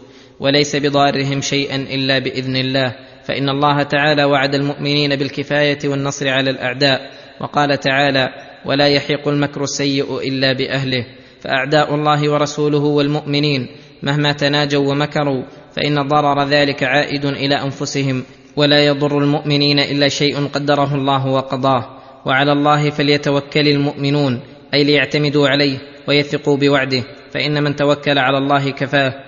وليس 0.40 0.76
بضارهم 0.76 1.40
شيئا 1.40 1.76
إلا 1.76 2.18
بإذن 2.18 2.56
الله. 2.56 2.94
فإن 3.28 3.48
الله 3.48 3.82
تعالى 3.82 4.24
وعد 4.24 4.54
المؤمنين 4.54 5.16
بالكفاية 5.16 5.78
والنصر 5.84 6.28
على 6.28 6.50
الأعداء 6.50 7.10
وقال 7.40 7.80
تعالى 7.80 8.28
ولا 8.64 8.88
يحيق 8.88 9.28
المكر 9.28 9.62
السيء 9.62 10.18
إلا 10.28 10.52
بأهله 10.52 11.06
فأعداء 11.40 11.94
الله 11.94 12.32
ورسوله 12.32 12.78
والمؤمنين 12.78 13.66
مهما 14.02 14.32
تناجوا 14.32 14.90
ومكروا 14.90 15.42
فإن 15.76 16.08
ضرر 16.08 16.44
ذلك 16.48 16.82
عائد 16.84 17.24
إلى 17.24 17.54
أنفسهم 17.54 18.24
ولا 18.56 18.86
يضر 18.86 19.18
المؤمنين 19.18 19.78
إلا 19.78 20.08
شيء 20.08 20.46
قدره 20.46 20.94
الله 20.94 21.26
وقضاه. 21.26 21.98
وعلى 22.26 22.52
الله 22.52 22.90
فليتوكل 22.90 23.68
المؤمنون 23.68 24.40
أي 24.74 24.84
ليعتمدوا 24.84 25.48
عليه 25.48 25.78
ويثقوا 26.08 26.56
بوعده. 26.56 27.02
فإن 27.30 27.62
من 27.62 27.76
توكل 27.76 28.18
على 28.18 28.38
الله 28.38 28.70
كفاه. 28.70 29.27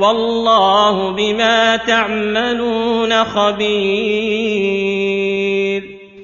والله 0.00 1.16
بما 1.16 1.76
تعملون 1.76 3.24
خبير. 3.24 4.78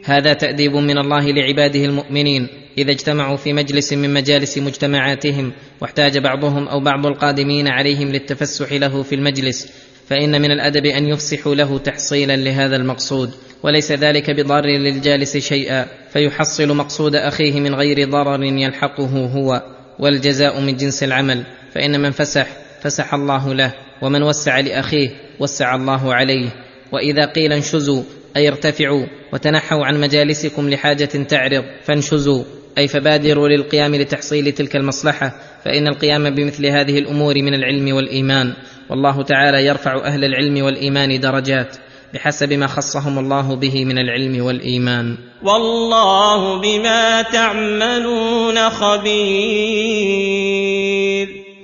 هذا 0.04 0.32
تأديب 0.32 0.76
من 0.76 0.98
الله 0.98 1.32
لعباده 1.32 1.84
المؤمنين 1.84 2.48
إذا 2.78 2.90
اجتمعوا 2.90 3.36
في 3.36 3.52
مجلس 3.52 3.92
من 3.92 4.14
مجالس 4.14 4.58
مجتمعاتهم 4.58 5.52
واحتاج 5.80 6.18
بعضهم 6.18 6.68
أو 6.68 6.80
بعض 6.80 7.06
القادمين 7.06 7.68
عليهم 7.68 8.08
للتفسح 8.08 8.72
له 8.72 9.02
في 9.02 9.14
المجلس 9.14 9.72
فإن 10.08 10.42
من 10.42 10.50
الأدب 10.50 10.86
أن 10.86 11.08
يفسحوا 11.08 11.54
له 11.54 11.78
تحصيلا 11.78 12.36
لهذا 12.36 12.76
المقصود 12.76 13.30
وليس 13.62 13.92
ذلك 13.92 14.30
بضار 14.30 14.66
للجالس 14.66 15.36
شيئا 15.36 15.86
فيحصل 16.12 16.76
مقصود 16.76 17.16
أخيه 17.16 17.60
من 17.60 17.74
غير 17.74 18.10
ضرر 18.10 18.42
يلحقه 18.42 19.26
هو 19.26 19.62
والجزاء 19.98 20.60
من 20.60 20.76
جنس 20.76 21.02
العمل 21.02 21.44
فإن 21.74 22.00
من 22.00 22.10
فسح 22.10 22.63
فسح 22.84 23.14
الله 23.14 23.54
له 23.54 23.72
ومن 24.02 24.22
وسع 24.22 24.60
لأخيه 24.60 25.08
وسع 25.40 25.74
الله 25.74 26.14
عليه. 26.14 26.48
وإذا 26.92 27.24
قيل 27.24 27.52
انشزوا 27.52 28.02
أي 28.36 28.48
ارتفعوا 28.48 29.06
وتنحوا 29.32 29.86
عن 29.86 30.00
مجالسكم 30.00 30.70
لحاجة 30.70 31.04
تعرض 31.04 31.64
فانشزوا. 31.84 32.44
أي 32.78 32.88
فبادروا 32.88 33.48
للقيام 33.48 33.94
لتحصيل 33.94 34.52
تلك 34.52 34.76
المصلحة 34.76 35.40
فإن 35.64 35.88
القيام 35.88 36.34
بمثل 36.34 36.66
هذه 36.66 36.98
الأمور 36.98 37.34
من 37.34 37.54
العلم 37.54 37.94
والإيمان. 37.94 38.52
والله 38.90 39.22
تعالى 39.22 39.66
يرفع 39.66 40.04
أهل 40.04 40.24
العلم 40.24 40.64
والإيمان 40.64 41.20
درجات 41.20 41.76
بحسب 42.14 42.52
ما 42.52 42.66
خصهم 42.66 43.18
الله 43.18 43.56
به 43.56 43.84
من 43.84 43.98
العلم 43.98 44.44
والإيمان. 44.44 45.16
والله 45.42 46.60
بما 46.60 47.22
تعملون 47.22 48.70
خبير. 48.70 49.84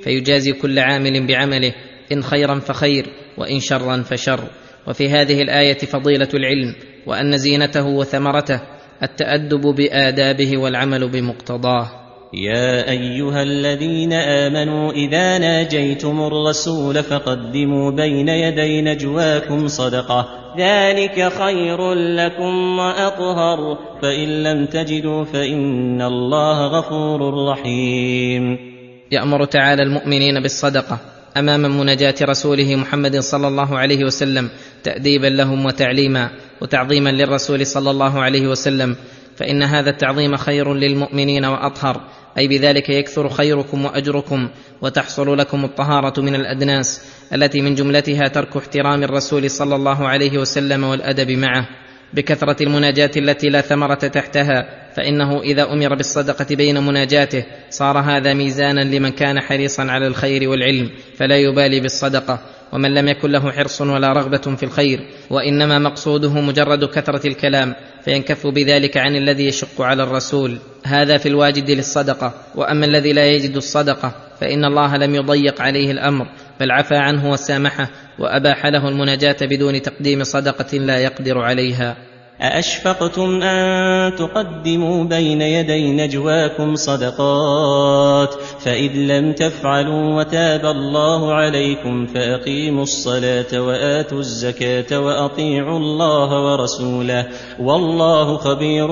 فيجازي 0.03 0.53
كل 0.53 0.79
عامل 0.79 1.27
بعمله 1.27 1.73
إن 2.13 2.23
خيرا 2.23 2.59
فخير 2.59 3.07
وإن 3.39 3.61
شرا 3.61 4.03
فشر. 4.03 4.41
وفي 4.89 5.09
هذه 5.09 5.43
الآية 5.43 5.79
فضيلة 5.79 6.29
العلم 6.35 6.75
وأن 7.07 7.37
زينته 7.37 7.87
وثمرته 7.87 8.61
التأدب 9.03 9.61
بآدابه 9.61 10.59
والعمل 10.59 11.09
بمقتضاه. 11.09 11.91
يا 12.35 12.91
أيها 12.91 13.43
الذين 13.43 14.13
آمنوا 14.13 14.93
إذا 14.93 15.39
ناجيتم 15.39 16.21
الرسول 16.21 17.03
فقدموا 17.03 17.91
بين 17.91 18.29
يدي 18.29 18.83
نجواكم 18.83 19.69
صدقة. 19.69 20.29
ذلك 20.59 21.33
خير 21.33 21.95
لكم 21.95 22.79
وأطهر. 22.79 23.79
فإن 24.03 24.43
لم 24.43 24.67
تجدوا 24.67 25.25
فإن 25.25 26.03
الله 26.03 26.67
غفور 26.67 27.49
رحيم. 27.49 28.70
يأمر 29.11 29.45
تعالى 29.45 29.83
المؤمنين 29.83 30.41
بالصدقة 30.41 30.99
امام 31.37 31.79
مناجاة 31.81 32.15
رسوله 32.23 32.77
محمد 32.77 33.19
صلى 33.19 33.49
الله 33.49 33.79
عليه 33.79 34.05
وسلم 34.05 34.49
تأديبا 34.83 35.27
لهم 35.27 35.67
وتعليما 35.67 36.31
وتعظيما 36.61 37.11
للرسول 37.11 37.67
صلى 37.67 37.91
الله 37.91 38.21
عليه 38.21 38.49
وسلم. 38.49 38.97
فإن 39.37 39.63
هذا 39.63 39.91
التعظيم 39.91 40.37
خير 40.37 40.75
للمؤمنين 40.75 41.45
وأطهر 41.45 42.01
أي 42.39 42.49
بذلك 42.49 42.89
يكثر 42.89 43.29
خيركم 43.29 43.85
وأجركم 43.85 44.49
وتحصل 44.83 45.39
لكم 45.39 45.65
الطهارة 45.65 46.21
من 46.21 46.35
الأدناس 46.35 47.01
التي 47.35 47.61
من 47.61 47.75
جملتها 47.75 48.29
ترك 48.29 48.57
احترام 48.57 49.03
الرسول 49.03 49.51
صلى 49.51 49.75
الله 49.77 50.09
عليه 50.09 50.39
وسلم 50.39 50.85
والأدب 50.85 51.31
معه. 51.31 51.69
بكثرة 52.15 52.63
المناجاة 52.63 53.11
التي 53.17 53.51
لا 53.51 53.61
ثمرة 53.61 53.95
تحتها 53.95 54.81
فإنه 54.97 55.41
إذا 55.41 55.73
أمر 55.73 55.95
بالصدقة 55.95 56.55
بين 56.55 56.87
مناجاته 56.87 57.45
صار 57.71 57.99
هذا 57.99 58.35
ميزانا 58.35 58.81
لمن 58.81 59.11
كان 59.11 59.41
حريصا 59.41 59.83
على 59.83 60.07
الخير 60.07 60.49
والعلم 60.49 60.91
فلا 61.17 61.37
يبالي 61.37 61.81
بالصدقة 61.81 62.41
ومن 62.73 62.95
لم 62.95 63.09
يكن 63.09 63.31
له 63.31 63.53
حرص 63.53 63.81
ولا 63.81 64.13
رغبة 64.13 64.57
في 64.57 64.63
الخير 64.63 65.01
وإنما 65.31 65.79
مقصوده 65.79 66.41
مجرد 66.41 66.85
كثرة 66.85 67.27
الكلام 67.27 67.75
فينكف 68.05 68.47
بذلك 68.47 68.97
عن 68.97 69.17
الذي 69.17 69.47
يشق 69.47 69.83
على 69.83 70.03
الرسول. 70.03 70.59
هذا 70.85 71.19
في 71.19 71.29
الواجد 71.29 71.71
للصدقة 71.71 72.35
وأما 72.55 72.87
الذي 72.87 73.13
لا 73.13 73.27
يجد 73.27 73.57
الصدقة 73.57 74.13
فإن 74.41 74.65
الله 74.65 74.97
لم 74.97 75.15
يضيق 75.15 75.61
عليه 75.63 75.91
الأمر 75.91 76.27
بل 76.61 76.71
عفى 76.71 76.97
عنه 76.97 77.31
وسامحه 77.31 77.91
وأباح 78.19 78.67
له 78.67 78.89
المناجاة 78.89 79.37
بدون 79.43 79.83
تقديم 79.83 80.25
صدقة 80.25 80.79
لا 80.79 80.99
يقدر 80.99 81.39
عليها. 81.39 81.97
أأشفقتم 82.43 83.43
أن 83.43 84.17
تقدموا 84.17 85.05
بين 85.05 85.43
يدي 85.43 85.93
نجواكم 85.93 86.75
صدقات؟ 86.75 88.35
فإذ 88.61 88.93
لم 88.93 89.33
تفعلوا 89.33 90.19
وتاب 90.19 90.67
الله 90.67 91.35
عليكم 91.35 92.07
فأقيموا 92.07 92.83
الصلاة 92.83 93.63
وآتوا 93.63 94.19
الزكاة 94.19 95.01
وأطيعوا 95.01 95.79
الله 95.79 96.53
ورسوله. 96.53 97.27
والله 97.61 98.37
خبير 98.37 98.87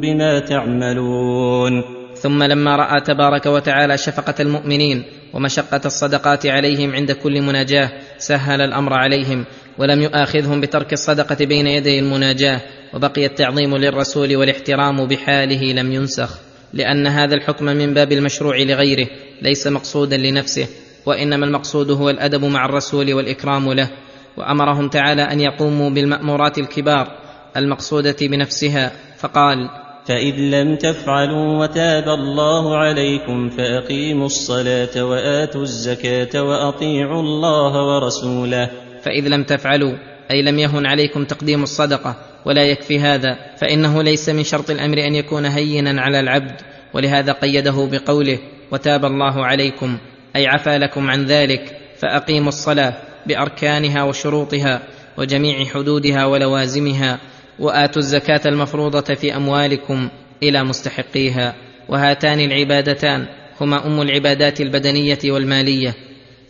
بما 0.00 0.38
تعملون. 0.38 2.01
ثم 2.22 2.42
لما 2.42 2.76
رأى 2.76 3.00
تبارك 3.00 3.46
وتعالى 3.46 3.98
شفقة 3.98 4.34
المؤمنين 4.40 5.04
ومشقة 5.32 5.80
الصدقات 5.84 6.46
عليهم 6.46 6.94
عند 6.94 7.12
كل 7.12 7.42
مناجاة 7.42 7.90
سهل 8.18 8.60
الأمر 8.60 8.94
عليهم 8.94 9.44
ولم 9.78 10.02
يؤاخذهم 10.02 10.60
بترك 10.60 10.92
الصدقة 10.92 11.44
بين 11.44 11.66
يدي 11.66 11.98
المناجاة 11.98 12.60
وبقي 12.94 13.26
التعظيم 13.26 13.76
للرسول 13.76 14.36
والاحترام 14.36 15.06
بحاله 15.06 15.72
لم 15.72 15.92
ينسخ 15.92 16.38
لأن 16.72 17.06
هذا 17.06 17.34
الحكم 17.34 17.64
من 17.64 17.94
باب 17.94 18.12
المشروع 18.12 18.56
لغيره 18.56 19.06
ليس 19.42 19.66
مقصودا 19.66 20.16
لنفسه 20.16 20.66
وإنما 21.06 21.46
المقصود 21.46 21.90
هو 21.90 22.10
الأدب 22.10 22.44
مع 22.44 22.64
الرسول 22.64 23.14
والإكرام 23.14 23.72
له 23.72 23.90
وأمرهم 24.36 24.88
تعالى 24.88 25.22
أن 25.22 25.40
يقوموا 25.40 25.90
بالمأمورات 25.90 26.58
الكبار 26.58 27.18
المقصودة 27.56 28.16
بنفسها 28.20 28.92
فقال 29.18 29.81
فإذ 30.06 30.34
لم 30.36 30.76
تفعلوا 30.76 31.62
وتاب 31.62 32.08
الله 32.08 32.76
عليكم 32.76 33.50
فأقيموا 33.50 34.26
الصلاة 34.26 35.04
وآتوا 35.04 35.62
الزكاة 35.62 36.42
وأطيعوا 36.42 37.20
الله 37.20 37.86
ورسوله. 37.86 38.70
فإذ 39.02 39.28
لم 39.28 39.44
تفعلوا 39.44 39.92
أي 40.30 40.42
لم 40.42 40.58
يهن 40.58 40.86
عليكم 40.86 41.24
تقديم 41.24 41.62
الصدقة 41.62 42.16
ولا 42.44 42.62
يكفي 42.62 42.98
هذا 42.98 43.36
فإنه 43.56 44.02
ليس 44.02 44.28
من 44.28 44.44
شرط 44.44 44.70
الأمر 44.70 44.98
أن 44.98 45.14
يكون 45.14 45.46
هينا 45.46 46.02
على 46.02 46.20
العبد 46.20 46.60
ولهذا 46.94 47.32
قيده 47.32 47.88
بقوله 47.92 48.38
وتاب 48.70 49.04
الله 49.04 49.46
عليكم 49.46 49.98
أي 50.36 50.46
عفى 50.46 50.78
لكم 50.78 51.10
عن 51.10 51.24
ذلك 51.24 51.76
فأقيموا 51.98 52.48
الصلاة 52.48 52.94
بأركانها 53.26 54.02
وشروطها 54.02 54.82
وجميع 55.18 55.64
حدودها 55.64 56.26
ولوازمها 56.26 57.18
وآتوا 57.58 58.02
الزكاة 58.02 58.40
المفروضة 58.46 59.14
في 59.14 59.36
أموالكم 59.36 60.08
إلى 60.42 60.64
مستحقيها. 60.64 61.54
وهاتان 61.88 62.40
العبادتان 62.40 63.26
هما 63.60 63.86
أم 63.86 64.02
العبادات 64.02 64.60
البدنية 64.60 65.18
والمالية. 65.24 65.94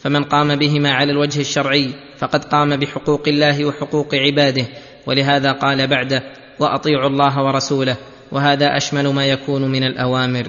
فمن 0.00 0.24
قام 0.24 0.56
بهما 0.56 0.90
على 0.92 1.12
الوجه 1.12 1.40
الشرعي 1.40 1.90
فقد 2.18 2.44
قام 2.44 2.76
بحقوق 2.76 3.28
الله 3.28 3.64
وحقوق 3.64 4.14
عباده. 4.14 4.64
ولهذا 5.06 5.52
قال 5.52 5.86
بعده 5.86 6.22
وأطيعوا 6.58 7.08
الله 7.08 7.44
ورسوله 7.44 7.96
وهذا 8.32 8.76
أشمل 8.76 9.08
ما 9.08 9.26
يكون 9.26 9.70
من 9.70 9.84
الأوامر. 9.84 10.46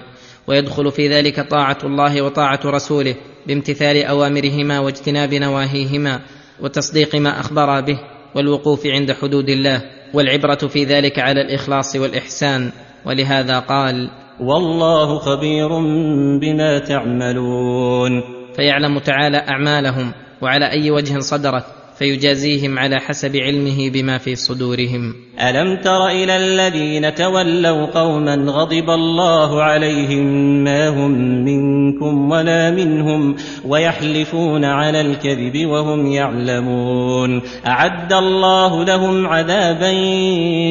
ويدخل 0.48 0.92
في 0.92 1.10
ذلك 1.10 1.40
طاعة 1.40 1.78
الله 1.84 2.22
وطاعة 2.22 2.60
رسوله 2.66 3.16
بامتثال 3.48 4.04
أوامرهما 4.04 4.80
واجتناب 4.80 5.34
نواهيهما 5.34 6.20
وتصديق 6.60 7.16
ما 7.16 7.40
أخبر 7.40 7.82
به. 7.82 8.13
والوقوف 8.36 8.88
عند 8.88 9.12
حدود 9.12 9.50
الله 9.50 9.82
والعبرة 10.14 10.56
في 10.56 10.84
ذلك 10.84 11.20
على 11.20 11.42
الإخلاص 11.42 11.96
والإحسان. 11.96 12.72
ولهذا 13.06 13.60
قال 13.60 14.10
والله 14.40 15.20
خبير 15.20 15.70
بما 16.42 16.80
تعملون. 16.80 18.22
فيعلم 18.56 19.00
تعالى 19.00 19.38
أعمالهم 19.38 20.12
وعلى 20.42 20.72
أي 20.72 20.92
وجه 20.92 21.20
صدرت 21.20 21.66
فيجازيهم 22.00 22.80
على 22.80 23.00
حسب 23.00 23.36
علمه 23.36 23.90
بما 23.90 24.18
في 24.18 24.36
صدورهم. 24.36 25.16
ألم 25.40 25.82
تر 25.82 26.08
إلى 26.08 26.38
الذين 26.38 27.16
تولوا 27.16 27.86
قوما 27.86 28.36
غضب 28.36 28.90
الله 28.90 29.64
عليهم 29.64 30.26
ما 30.64 30.90
هم 30.90 31.12
منكم 31.46 31.63
ولا 32.34 32.72
منهم 32.72 33.36
ويحلفون 33.66 34.66
على 34.66 35.02
الكذب 35.02 35.66
وهم 35.66 36.12
يعلمون. 36.12 37.42
أعد 37.68 38.14
الله 38.14 38.84
لهم 38.84 39.28
عذابا 39.28 39.92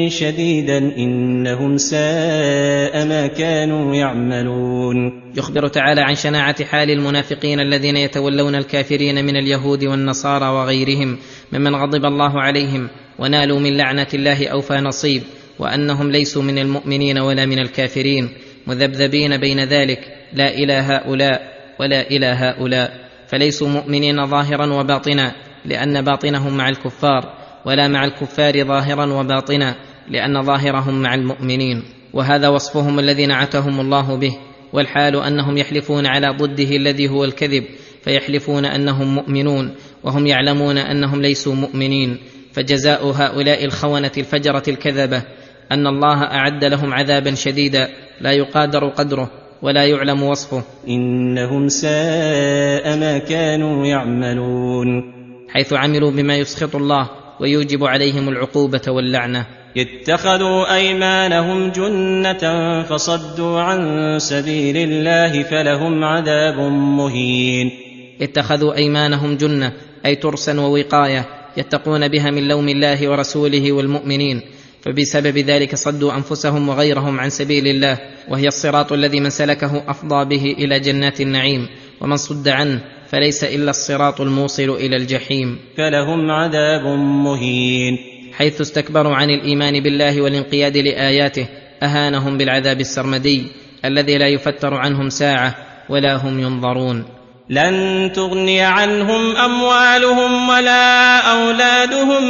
شديدا 0.09 0.79
إنهم 0.79 1.77
ساء 1.77 3.07
ما 3.07 3.27
كانوا 3.27 3.95
يعملون. 3.95 5.23
يخبر 5.37 5.69
تعالى 5.69 6.01
عن 6.01 6.15
شناعة 6.15 6.65
حال 6.65 6.91
المنافقين 6.91 7.61
الذين 7.61 7.97
يتولون 7.97 8.55
الكافرين 8.55 9.25
من 9.25 9.37
اليهود 9.37 9.85
والنصارى 9.85 10.49
وغيرهم 10.49 11.19
ممن 11.53 11.75
غضب 11.75 12.05
الله 12.05 12.41
عليهم 12.41 12.89
ونالوا 13.19 13.61
من 13.61 13.77
لعنة 13.77 14.07
الله 14.15 14.49
أوفى 14.49 14.75
نصيب 14.75 15.23
وأنهم 15.59 16.11
ليسوا 16.11 16.43
من 16.43 16.59
المؤمنين 16.59 17.19
ولا 17.19 17.47
من 17.47 17.59
الكافرين 17.59 18.29
مذبذبين 18.67 19.37
بين 19.37 19.61
ذلك 19.61 20.22
لا 20.35 20.49
إلى 20.49 20.73
هؤلاء 20.73 21.53
ولا 21.81 22.01
إلى 22.01 22.27
هؤلاء 22.27 22.93
فليسوا 23.27 23.69
مؤمنين 23.69 24.27
ظاهرا 24.27 24.73
وباطنا 24.73 25.35
لأن 25.65 26.05
باطنهم 26.05 26.57
مع 26.57 26.69
الكفار 26.69 27.35
ولا 27.65 27.89
مع 27.89 28.05
الكفار 28.05 28.65
ظاهرا 28.65 29.13
وباطنا 29.13 29.75
لأن 30.09 30.43
ظاهرهم 30.43 31.03
مع 31.03 31.15
المؤمنين. 31.15 31.83
وهذا 32.13 32.49
وصفهم 32.49 32.99
الذي 32.99 33.27
نعتهم 33.27 33.81
الله 33.81 34.17
به 34.17 34.37
والحال 34.73 35.17
أنهم 35.17 35.59
يحلفون 35.59 36.07
على 36.07 36.29
ضده 36.29 36.77
الذي 36.77 37.09
هو 37.09 37.25
الكذب 37.25 37.65
فيحلفون 38.03 38.65
أنهم 38.65 39.15
مؤمنون 39.15 39.75
وهم 40.05 40.27
يعلمون 40.27 40.79
أنهم 40.79 41.23
ليسوا 41.23 41.55
مؤمنين. 41.55 42.19
فجزاء 42.53 43.07
هؤلاء 43.07 43.65
الخونة 43.65 44.13
الفجرة 44.19 44.63
الكذبة 44.69 45.23
أن 45.73 45.87
الله 45.87 46.23
أعد 46.23 46.65
لهم 46.65 46.95
عذابا 46.95 47.35
شديدا 47.35 47.89
لا 48.21 48.33
يقادر 48.33 48.89
قدره. 48.89 49.42
ولا 49.63 49.87
يعلم 49.87 50.23
وصفه. 50.23 50.63
إنهم 50.89 51.69
ساء 51.69 52.97
ما 52.97 53.19
كانوا 53.19 53.87
يعملون. 53.87 55.13
حيث 55.49 55.73
عملوا 55.73 56.11
بما 56.11 56.37
يسخط 56.37 56.77
الله 56.77 57.11
ويوجب 57.41 57.85
عليهم 57.85 58.29
العقوبة 58.29 58.83
واللعنة. 58.89 59.47
اتخذوا 59.77 60.75
أيمانهم 60.75 61.71
جنة 61.71 62.83
فصدوا 62.83 63.61
عن 63.61 64.19
سبيل 64.19 64.77
الله 64.77 65.43
فلهم 65.43 66.05
عذاب 66.05 66.59
مهين. 66.99 67.71
اتخذوا 68.23 68.75
أيمانهم 68.75 69.37
جنة 69.37 69.73
أي 70.07 70.15
ترسا 70.15 70.61
ووقاية 70.61 71.27
يتقون 71.57 72.09
بها 72.09 72.31
من 72.31 72.49
لوم 72.49 72.69
الله 72.69 73.09
ورسوله 73.09 73.73
والمؤمنين. 73.73 74.41
فبسبب 74.83 75.39
ذلك 75.39 75.75
صدوا 75.75 76.17
أنفسهم 76.17 76.69
وغيرهم 76.69 77.21
عن 77.21 77.31
سبيل 77.31 77.67
الله 77.67 77.99
وهي 78.29 78.49
الصراط 78.49 78.93
الذي 78.93 79.21
من 79.21 79.31
سلكه 79.31 79.85
أفضى 79.89 80.25
به 80.25 80.55
إلى 80.59 80.81
جنات 80.81 81.21
النعيم 81.21 81.69
ومن 82.01 82.17
صد 82.17 82.49
عنه 82.49 82.81
فليس 83.09 83.45
إلا 83.45 83.71
الصراط 83.71 84.21
الموصل 84.21 84.71
إلى 84.71 84.97
الجحيم. 84.97 85.59
فلهم 85.77 86.31
عذاب 86.31 86.87
مهين. 86.99 87.99
حيث 88.33 88.61
استكبروا 88.61 89.15
عن 89.15 89.31
الإيمان 89.31 89.83
بالله 89.83 90.23
والانقياد 90.23 90.77
لآياته 90.77 91.47
أهانهم 91.83 92.39
بالعذاب 92.39 92.81
السرمدي 92.81 93.43
الذي 93.85 94.19
لا 94.19 94.29
يفتر 94.29 94.75
عنهم 94.75 95.09
ساعة 95.09 95.57
ولا 95.89 96.17
هم 96.17 96.41
ينظرون. 96.41 97.22
لن 97.53 98.13
تغني 98.13 98.61
عنهم 98.61 99.37
أموالهم 99.37 100.49
ولا 100.49 101.19
أولادهم 101.19 102.25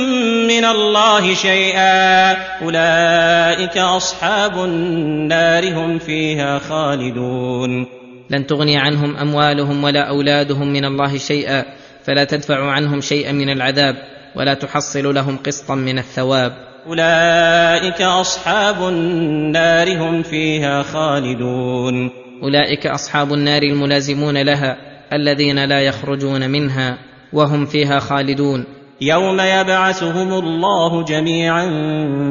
من 0.47 0.65
الله 0.65 1.35
شيئا. 1.35 2.33
أولئك 2.63 3.79
أصحاب 3.79 4.65
النار 4.65 5.75
هم 5.75 5.99
فيها 5.99 6.59
خالدون. 6.59 7.87
لن 8.31 8.47
تغني 8.47 8.79
عنهم 8.79 9.17
أموالهم 9.17 9.85
ولا 9.85 10.09
أولادهم 10.09 10.73
من 10.73 10.85
الله 10.85 11.19
شيئا 11.19 11.65
فلا 12.05 12.25
تدفع 12.25 12.71
عنهم 12.71 13.01
شيئا 13.01 13.33
من 13.33 13.51
العذاب 13.51 13.97
ولا 14.37 14.55
تحصل 14.55 15.15
لهم 15.15 15.37
قسطا 15.37 15.75
من 15.75 15.99
الثواب. 15.99 16.53
أولئك 16.87 18.03
أصحاب 18.03 18.89
النار 18.89 19.97
هم 19.97 20.23
فيها 20.23 20.83
خالدون. 20.83 22.11
أولئك 22.43 22.87
أصحاب 22.87 23.33
النار 23.33 23.63
الملازمون 23.63 24.43
لها. 24.43 24.92
الذين 25.13 25.65
لا 25.65 25.81
يخرجون 25.81 26.51
منها 26.51 26.99
وهم 27.33 27.67
فيها 27.67 27.99
خالدون. 27.99 28.65
يوم 29.01 29.41
يبعثهم 29.41 30.33
الله 30.33 31.05
جميعا 31.05 31.67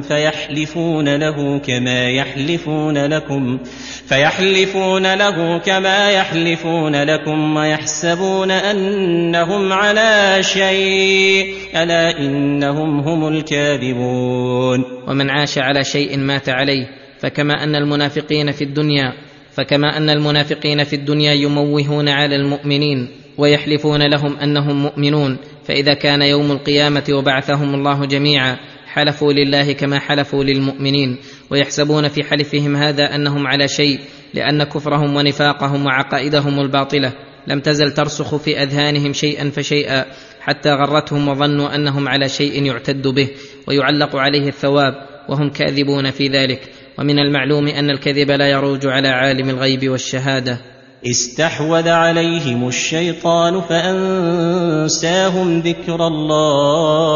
فيحلفون 0.08 1.15
له 1.15 1.60
كما 1.60 2.10
يحلفون 2.10 2.98
لكم 2.98 3.60
فيحلفون 4.08 5.13
له 5.13 5.58
كما 5.58 6.12
يحلفون 6.12 7.04
لكم 7.04 7.56
ويحسبون 7.56 8.52
أنهم 8.52 9.74
على 9.74 10.38
شيء 10.44 11.56
ألا 11.76 12.20
إنهم 12.20 13.00
هم 13.00 13.28
الكاذبون. 13.28 14.84
ومن 15.08 15.30
عاش 15.30 15.58
على 15.58 15.84
شيء 15.84 16.17
مات 16.17 16.50
عليه 16.50 16.88
فكما 17.20 17.63
أن 17.63 17.76
المنافقين 17.76 18.52
في 18.52 18.63
الدنيا 18.63 19.13
فكما 19.52 19.98
أن 19.98 20.10
المنافقين 20.10 20.84
في 20.84 20.96
الدنيا 20.96 21.34
يموهون 21.34 22.10
على 22.10 22.36
المؤمنين 22.36 23.10
ويحلفون 23.38 24.02
لهم 24.10 24.38
أنهم 24.38 24.84
مؤمنون 24.84 25.38
فإذا 25.64 25.94
كان 25.94 26.22
يوم 26.22 26.52
القيامة 26.52 27.04
وبعثهم 27.10 27.76
الله 27.76 28.06
جميعا 28.06 28.58
حلفوا 28.86 29.34
لله 29.34 29.72
كما 29.72 30.00
حلفوا 30.00 30.44
للمؤمنين 30.44 31.18
ويحسبون 31.50 32.08
في 32.08 32.24
حلفهم 32.24 32.76
هذا 32.76 33.16
أنهم 33.16 33.48
على 33.48 33.68
شيء 33.68 34.00
لأن 34.34 34.64
كفرهم 34.64 35.16
ونفاقهم 35.16 35.86
وعقائدهم 35.86 36.60
الباطلة. 36.60 37.14
لم 37.48 37.60
تزل 37.60 37.92
ترسخ 37.92 38.36
في 38.36 38.64
أذهانهم 38.64 39.14
شيئا 39.14 39.50
فشيئا 39.50 40.06
حتى 40.42 40.70
غرتهم 40.70 41.28
وظنوا 41.28 41.76
أنهم 41.76 42.08
على 42.08 42.30
شيء 42.30 42.66
يعتد 42.66 43.08
به 43.08 43.28
ويعلق 43.68 44.16
عليه 44.16 44.48
الثواب 44.48 44.94
وهم 45.30 45.50
كاذبون 45.50 46.12
في 46.12 46.28
ذلك. 46.28 46.62
ومن 47.02 47.20
المعلوم 47.20 47.68
أن 47.68 47.90
الكذب 47.90 48.32
لا 48.32 48.50
يروج 48.50 48.86
على 48.86 49.08
عالم 49.08 49.50
الغيب 49.50 49.90
والشهادة. 49.90 50.58
استحوذ 51.06 51.88
عليهم 51.90 52.68
الشيطان 52.68 53.62
فأنساهم 53.62 55.60
ذكر 55.60 56.08
الله. 56.08 57.12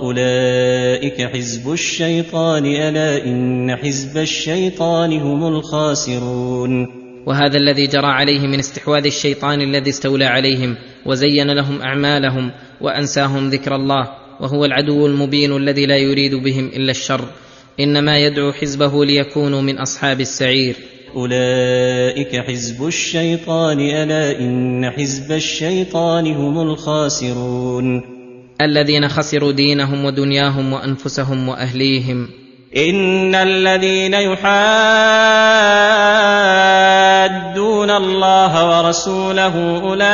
أولئك 0.00 1.22
حزب 1.22 1.72
الشيطان 1.72 2.66
ألا 2.66 3.24
إن 3.24 3.76
حزب 3.76 4.18
الشيطان 4.18 5.12
هم 5.20 5.46
الخاسرون. 5.46 6.86
وهذا 7.26 7.56
الذي 7.56 7.86
جرى 7.86 8.06
عليه 8.06 8.46
من 8.46 8.58
استحواذ 8.58 9.06
الشيطان 9.06 9.60
الذي 9.60 9.90
استولى 9.90 10.24
عليهم 10.24 10.76
وزين 11.06 11.50
لهم 11.50 11.82
أعمالهم 11.82 12.50
وأنساهم 12.80 13.48
ذكر 13.48 13.74
الله 13.74 14.08
وهو 14.40 14.64
العدو 14.64 15.06
المبين 15.06 15.56
الذي 15.56 15.86
لا 15.86 15.96
يريد 15.96 16.34
بهم 16.34 16.66
إلا 16.66 16.90
الشر. 16.90 17.24
إنما 17.80 18.18
يدعو 18.18 18.52
حزبه 18.52 19.04
ليكونوا 19.04 19.62
من 19.62 19.78
أصحاب 19.78 20.20
السعير. 20.20 20.76
أولئك 21.16 22.36
حزب 22.36 22.86
الشيطان 22.86 23.80
ألا 23.80 24.38
إن 24.40 24.90
حزب 24.90 25.32
الشيطان 25.32 26.34
هم 26.34 26.60
الخاسرون. 26.70 28.02
الذين 28.60 29.08
خسروا 29.08 29.52
دينهم 29.52 30.04
ودنياهم 30.04 30.72
وأنفسهم 30.72 31.48
وأهليهم. 31.48 32.28
إن 32.76 33.34
الذين 33.34 34.14
يحادون 34.14 34.44
الله 37.90 38.78
ورسوله 38.78 39.80
أولئك 39.82 40.04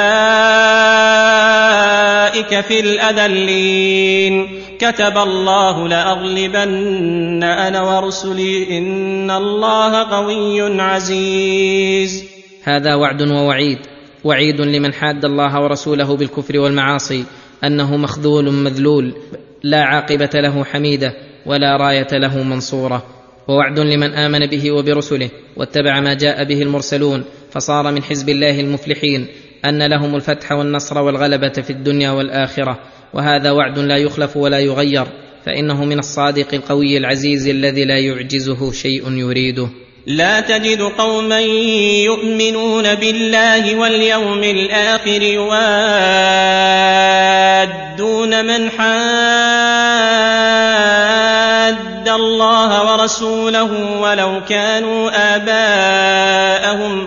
في 2.60 2.80
الأذلين. 2.80 4.59
كتب 4.80 5.18
الله 5.18 5.88
لأغلبن 5.88 7.42
أنا 7.42 7.82
ورسلي 7.82 8.78
إن 8.78 9.30
الله 9.30 10.02
قوي 10.02 10.80
عزيز. 10.80 12.24
هذا 12.64 12.94
وعد 12.94 13.22
ووعيد 13.22 13.78
وعيد 14.24 14.60
لمن 14.60 14.92
حاد 14.92 15.24
الله 15.24 15.60
ورسوله 15.62 16.16
بالكفر 16.16 16.58
والمعاصي 16.58 17.24
أنه 17.64 17.96
مخذول 17.96 18.52
مذلول 18.52 19.14
لا 19.62 19.82
عاقبة 19.84 20.30
له 20.34 20.64
حميدة 20.64 21.14
ولا 21.46 21.76
راية 21.76 22.08
له 22.12 22.42
منصورة. 22.42 23.02
ووعد 23.48 23.78
لمن 23.78 24.14
آمن 24.14 24.46
به 24.46 24.72
وبرسله 24.72 25.30
واتبع 25.56 26.00
ما 26.00 26.14
جاء 26.14 26.44
به 26.44 26.62
المرسلون 26.62 27.24
فصار 27.50 27.92
من 27.92 28.02
حزب 28.02 28.28
الله 28.28 28.60
المفلحين 28.60 29.26
أن 29.64 29.82
لهم 29.82 30.14
الفتح 30.14 30.52
والنصر 30.52 30.98
والغلبة 30.98 31.52
في 31.52 31.70
الدنيا 31.70 32.10
والآخرة. 32.10 32.80
وهذا 33.14 33.50
وعد 33.50 33.78
لا 33.78 33.96
يخلف 33.96 34.36
ولا 34.36 34.58
يغير 34.58 35.06
فإنه 35.46 35.84
من 35.84 35.98
الصادق 35.98 36.54
القوي 36.54 36.96
العزيز 36.96 37.48
الذي 37.48 37.84
لا 37.84 37.98
يعجزه 37.98 38.72
شيء 38.72 39.12
يريده. 39.12 39.68
لا 40.06 40.40
تجد 40.40 40.82
قوما 40.82 41.40
يؤمنون 41.40 42.94
بالله 42.94 43.74
واليوم 43.76 44.44
الآخر 44.44 45.22
يوادون 45.22 45.60
من 48.44 48.70
حاد 48.70 48.90
الله 52.08 52.92
ورسوله 52.92 54.00
ولو 54.00 54.40
كانوا 54.48 55.10
آباءهم 55.36 57.06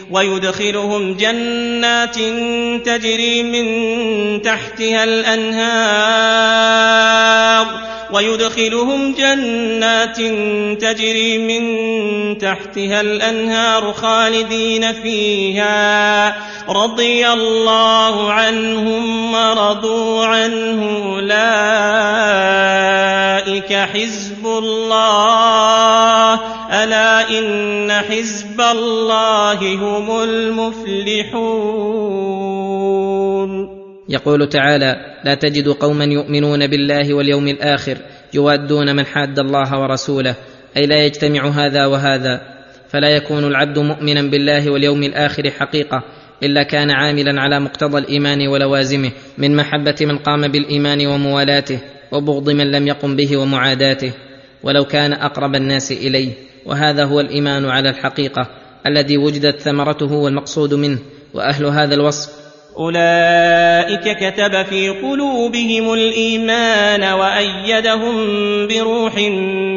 ويدخلهم 0.11 1.13
جنات 1.13 2.15
تجري 2.85 3.43
من 3.43 4.41
تحتها 4.41 5.03
الأنهار. 5.03 6.61
ويدخلهم 8.13 9.13
جنات 9.13 10.17
تجري 10.81 11.37
من 11.37 12.37
تحتها 12.37 13.01
الأنهار 13.01 13.93
خالدين 13.93 14.93
فيها. 14.93 16.35
رضي 16.69 17.27
الله 17.27 18.31
عنهم 18.31 19.33
ورضوا 19.33 20.25
عنه. 20.25 21.01
أولئك 21.05 23.73
حزب 23.73 24.45
الله. 24.45 26.39
ألا 26.71 27.29
إن 27.39 27.91
حزب 27.91 28.61
الله 28.61 29.75
هم 29.75 30.23
المفلحون. 30.23 31.41
يقول 34.09 34.49
تعالى 34.49 34.95
لا 35.23 35.35
تجد 35.35 35.67
قوما 35.67 36.03
يؤمنون 36.03 36.67
بالله 36.67 37.13
واليوم 37.13 37.47
الآخر 37.47 37.97
يوادون 38.33 38.95
من 38.95 39.05
حاد 39.05 39.39
الله 39.39 39.79
ورسوله 39.81 40.35
أي 40.77 40.85
لا 40.85 41.05
يجتمع 41.05 41.47
هذا 41.49 41.85
وهذا. 41.85 42.41
فلا 42.89 43.09
يكون 43.09 43.43
العبد 43.43 43.79
مؤمنا 43.79 44.21
بالله 44.21 44.71
واليوم 44.71 45.03
الآخر 45.03 45.51
حقيقة 45.51 46.03
إلا 46.43 46.63
كان 46.63 46.91
عاملا 46.91 47.41
على 47.41 47.59
مقتضى 47.59 47.97
الإيمان 47.97 48.47
ولوازمه 48.47 49.11
من 49.37 49.55
محبة 49.55 49.95
من 50.01 50.17
قام 50.17 50.47
بالإيمان 50.47 51.07
وموالاته 51.07 51.79
وبغض 52.11 52.49
من 52.49 52.71
لم 52.71 52.87
يقم 52.87 53.15
به 53.15 53.37
ومعاداته. 53.37 54.11
ولو 54.63 54.85
كان 54.85 55.13
أقرب 55.13 55.55
الناس 55.55 55.91
إليه. 55.91 56.50
وهذا 56.65 57.05
هو 57.05 57.19
الإيمان 57.19 57.65
على 57.65 57.89
الحقيقة 57.89 58.47
الذي 58.85 59.17
وجدت 59.17 59.59
ثمرته 59.59 60.13
والمقصود 60.13 60.73
منه 60.73 60.99
وأهل 61.33 61.65
هذا 61.65 61.95
الوصف. 61.95 62.29
أولئك 62.77 64.17
كتب 64.17 64.65
في 64.69 64.89
قلوبهم 64.89 65.93
الإيمان 65.93 67.03
وأيدهم 67.03 68.15
بروح 68.67 69.17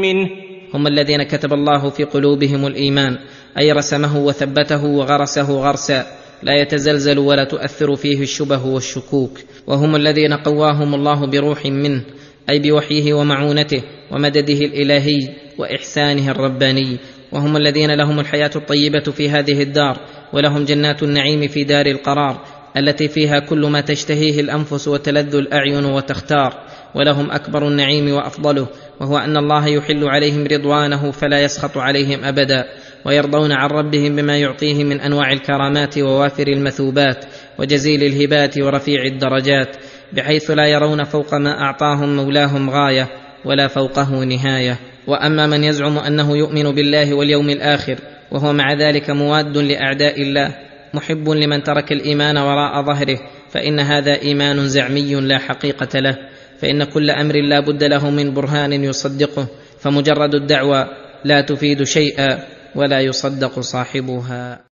منه. 0.01 0.29
هم 0.75 0.87
الذين 0.87 1.23
كتب 1.23 1.53
الله 1.53 1.91
في 1.91 2.05
قلوبهم 2.05 2.67
الإيمان 2.67 3.19
أي 3.59 3.73
رسمه 3.73 4.19
وثبته 4.19 4.85
وغرسه 4.85 5.53
غرسا 5.53 6.07
لا 6.43 6.61
يتزلزل 6.61 7.19
ولا 7.19 7.45
تؤثر 7.45 7.97
فيه 7.97 8.23
الشبه 8.23 8.67
والشكوك. 8.67 9.39
وهم 9.67 9.97
الذين 9.97 10.33
قواهم 10.33 10.95
الله 10.95 11.27
بروح 11.27 11.67
منه 11.67 12.03
أي 12.51 12.59
بوحيه 12.59 13.15
ومعونته 13.15 13.83
ومدده 14.11 14.59
الإلهي. 14.65 15.44
وإحسانه 15.59 16.31
الرباني 16.31 16.99
وهم 17.33 17.57
الذين 17.57 17.95
لهم 17.95 18.21
الحياة 18.21 18.51
الطيبة 18.57 19.01
في 19.01 19.31
هذه 19.31 19.63
الدار 19.63 20.01
ولهم 20.33 20.65
جنات 20.65 21.03
النعيم 21.03 21.49
في 21.49 21.65
دار 21.65 21.87
القرار 21.87 22.41
التي 22.77 23.09
فيها 23.09 23.39
كل 23.39 23.67
ما 23.67 23.81
تشتهيه 23.81 24.41
الأنفس 24.41 24.89
وتلذ 24.89 25.35
الأعين 25.35 25.85
وتختار 25.85 26.55
ولهم 26.95 27.31
أكبر 27.31 27.69
النعيم 27.69 28.15
وأفضله 28.15 28.67
وهو 29.01 29.19
أن 29.19 29.37
الله 29.37 29.69
يحل 29.69 30.05
عليهم 30.05 30.47
رضوانه 30.47 31.11
فلا 31.11 31.43
يسخط 31.43 31.79
عليهم 31.79 32.25
أبدا 32.25 32.65
ويرضون 33.05 33.53
عن 33.53 33.69
ربهم 33.69 34.17
بما 34.17 34.39
يعطيهم 34.39 34.87
من 34.87 35.01
أنواع 35.01 35.33
الكرامات 35.33 35.99
ووافر 35.99 36.49
المثوبات 36.49 37.25
وجزيل 37.59 38.03
الهبات 38.03 38.59
ورفيع 38.59 39.03
الدرجات 39.03 39.77
بحيث 40.13 40.51
لا 40.51 40.67
يرون 40.67 41.05
فوق 41.05 41.35
ما 41.35 41.61
أعطاهم 41.61 42.17
مولاهم 42.17 42.71
غاية 42.71 43.24
ولا 43.45 43.69
فوقه 43.69 44.25
نهاية. 44.25 44.79
وأما 45.07 45.47
من 45.47 45.65
يزعم 45.65 45.99
أنه 45.99 46.37
يؤمن 46.37 46.75
بالله 46.75 47.15
واليوم 47.15 47.51
الآخر 47.51 47.99
وهو 48.31 48.53
مع 48.53 48.73
ذلك 48.73 49.11
مواد 49.11 49.59
لأعداء 49.59 50.23
الله 50.23 50.55
محب 50.95 51.29
لمن 51.29 51.63
ترك 51.63 51.93
الإيمان 51.93 52.39
وراء 52.39 52.83
ظهره 52.83 53.19
فإن 53.51 53.81
هذا 53.81 54.23
إيمان 54.23 54.69
زعمي 54.69 55.15
لا 55.15 55.39
حقيقة 55.39 55.99
له. 55.99 56.17
فإن 56.61 56.85
كل 56.85 57.11
أمر 57.11 57.35
لا 57.37 57.61
بد 57.61 57.85
له 57.85 58.11
من 58.11 58.35
برهان 58.35 58.73
يصدقه 58.73 59.47
فمجرد 59.81 60.35
الدعوى 60.35 60.89
لا 61.25 61.41
تفيد 61.41 61.83
شيئا 61.83 62.39
ولا 62.75 63.01
يصدق 63.01 63.61
صاحبها. 63.61 64.61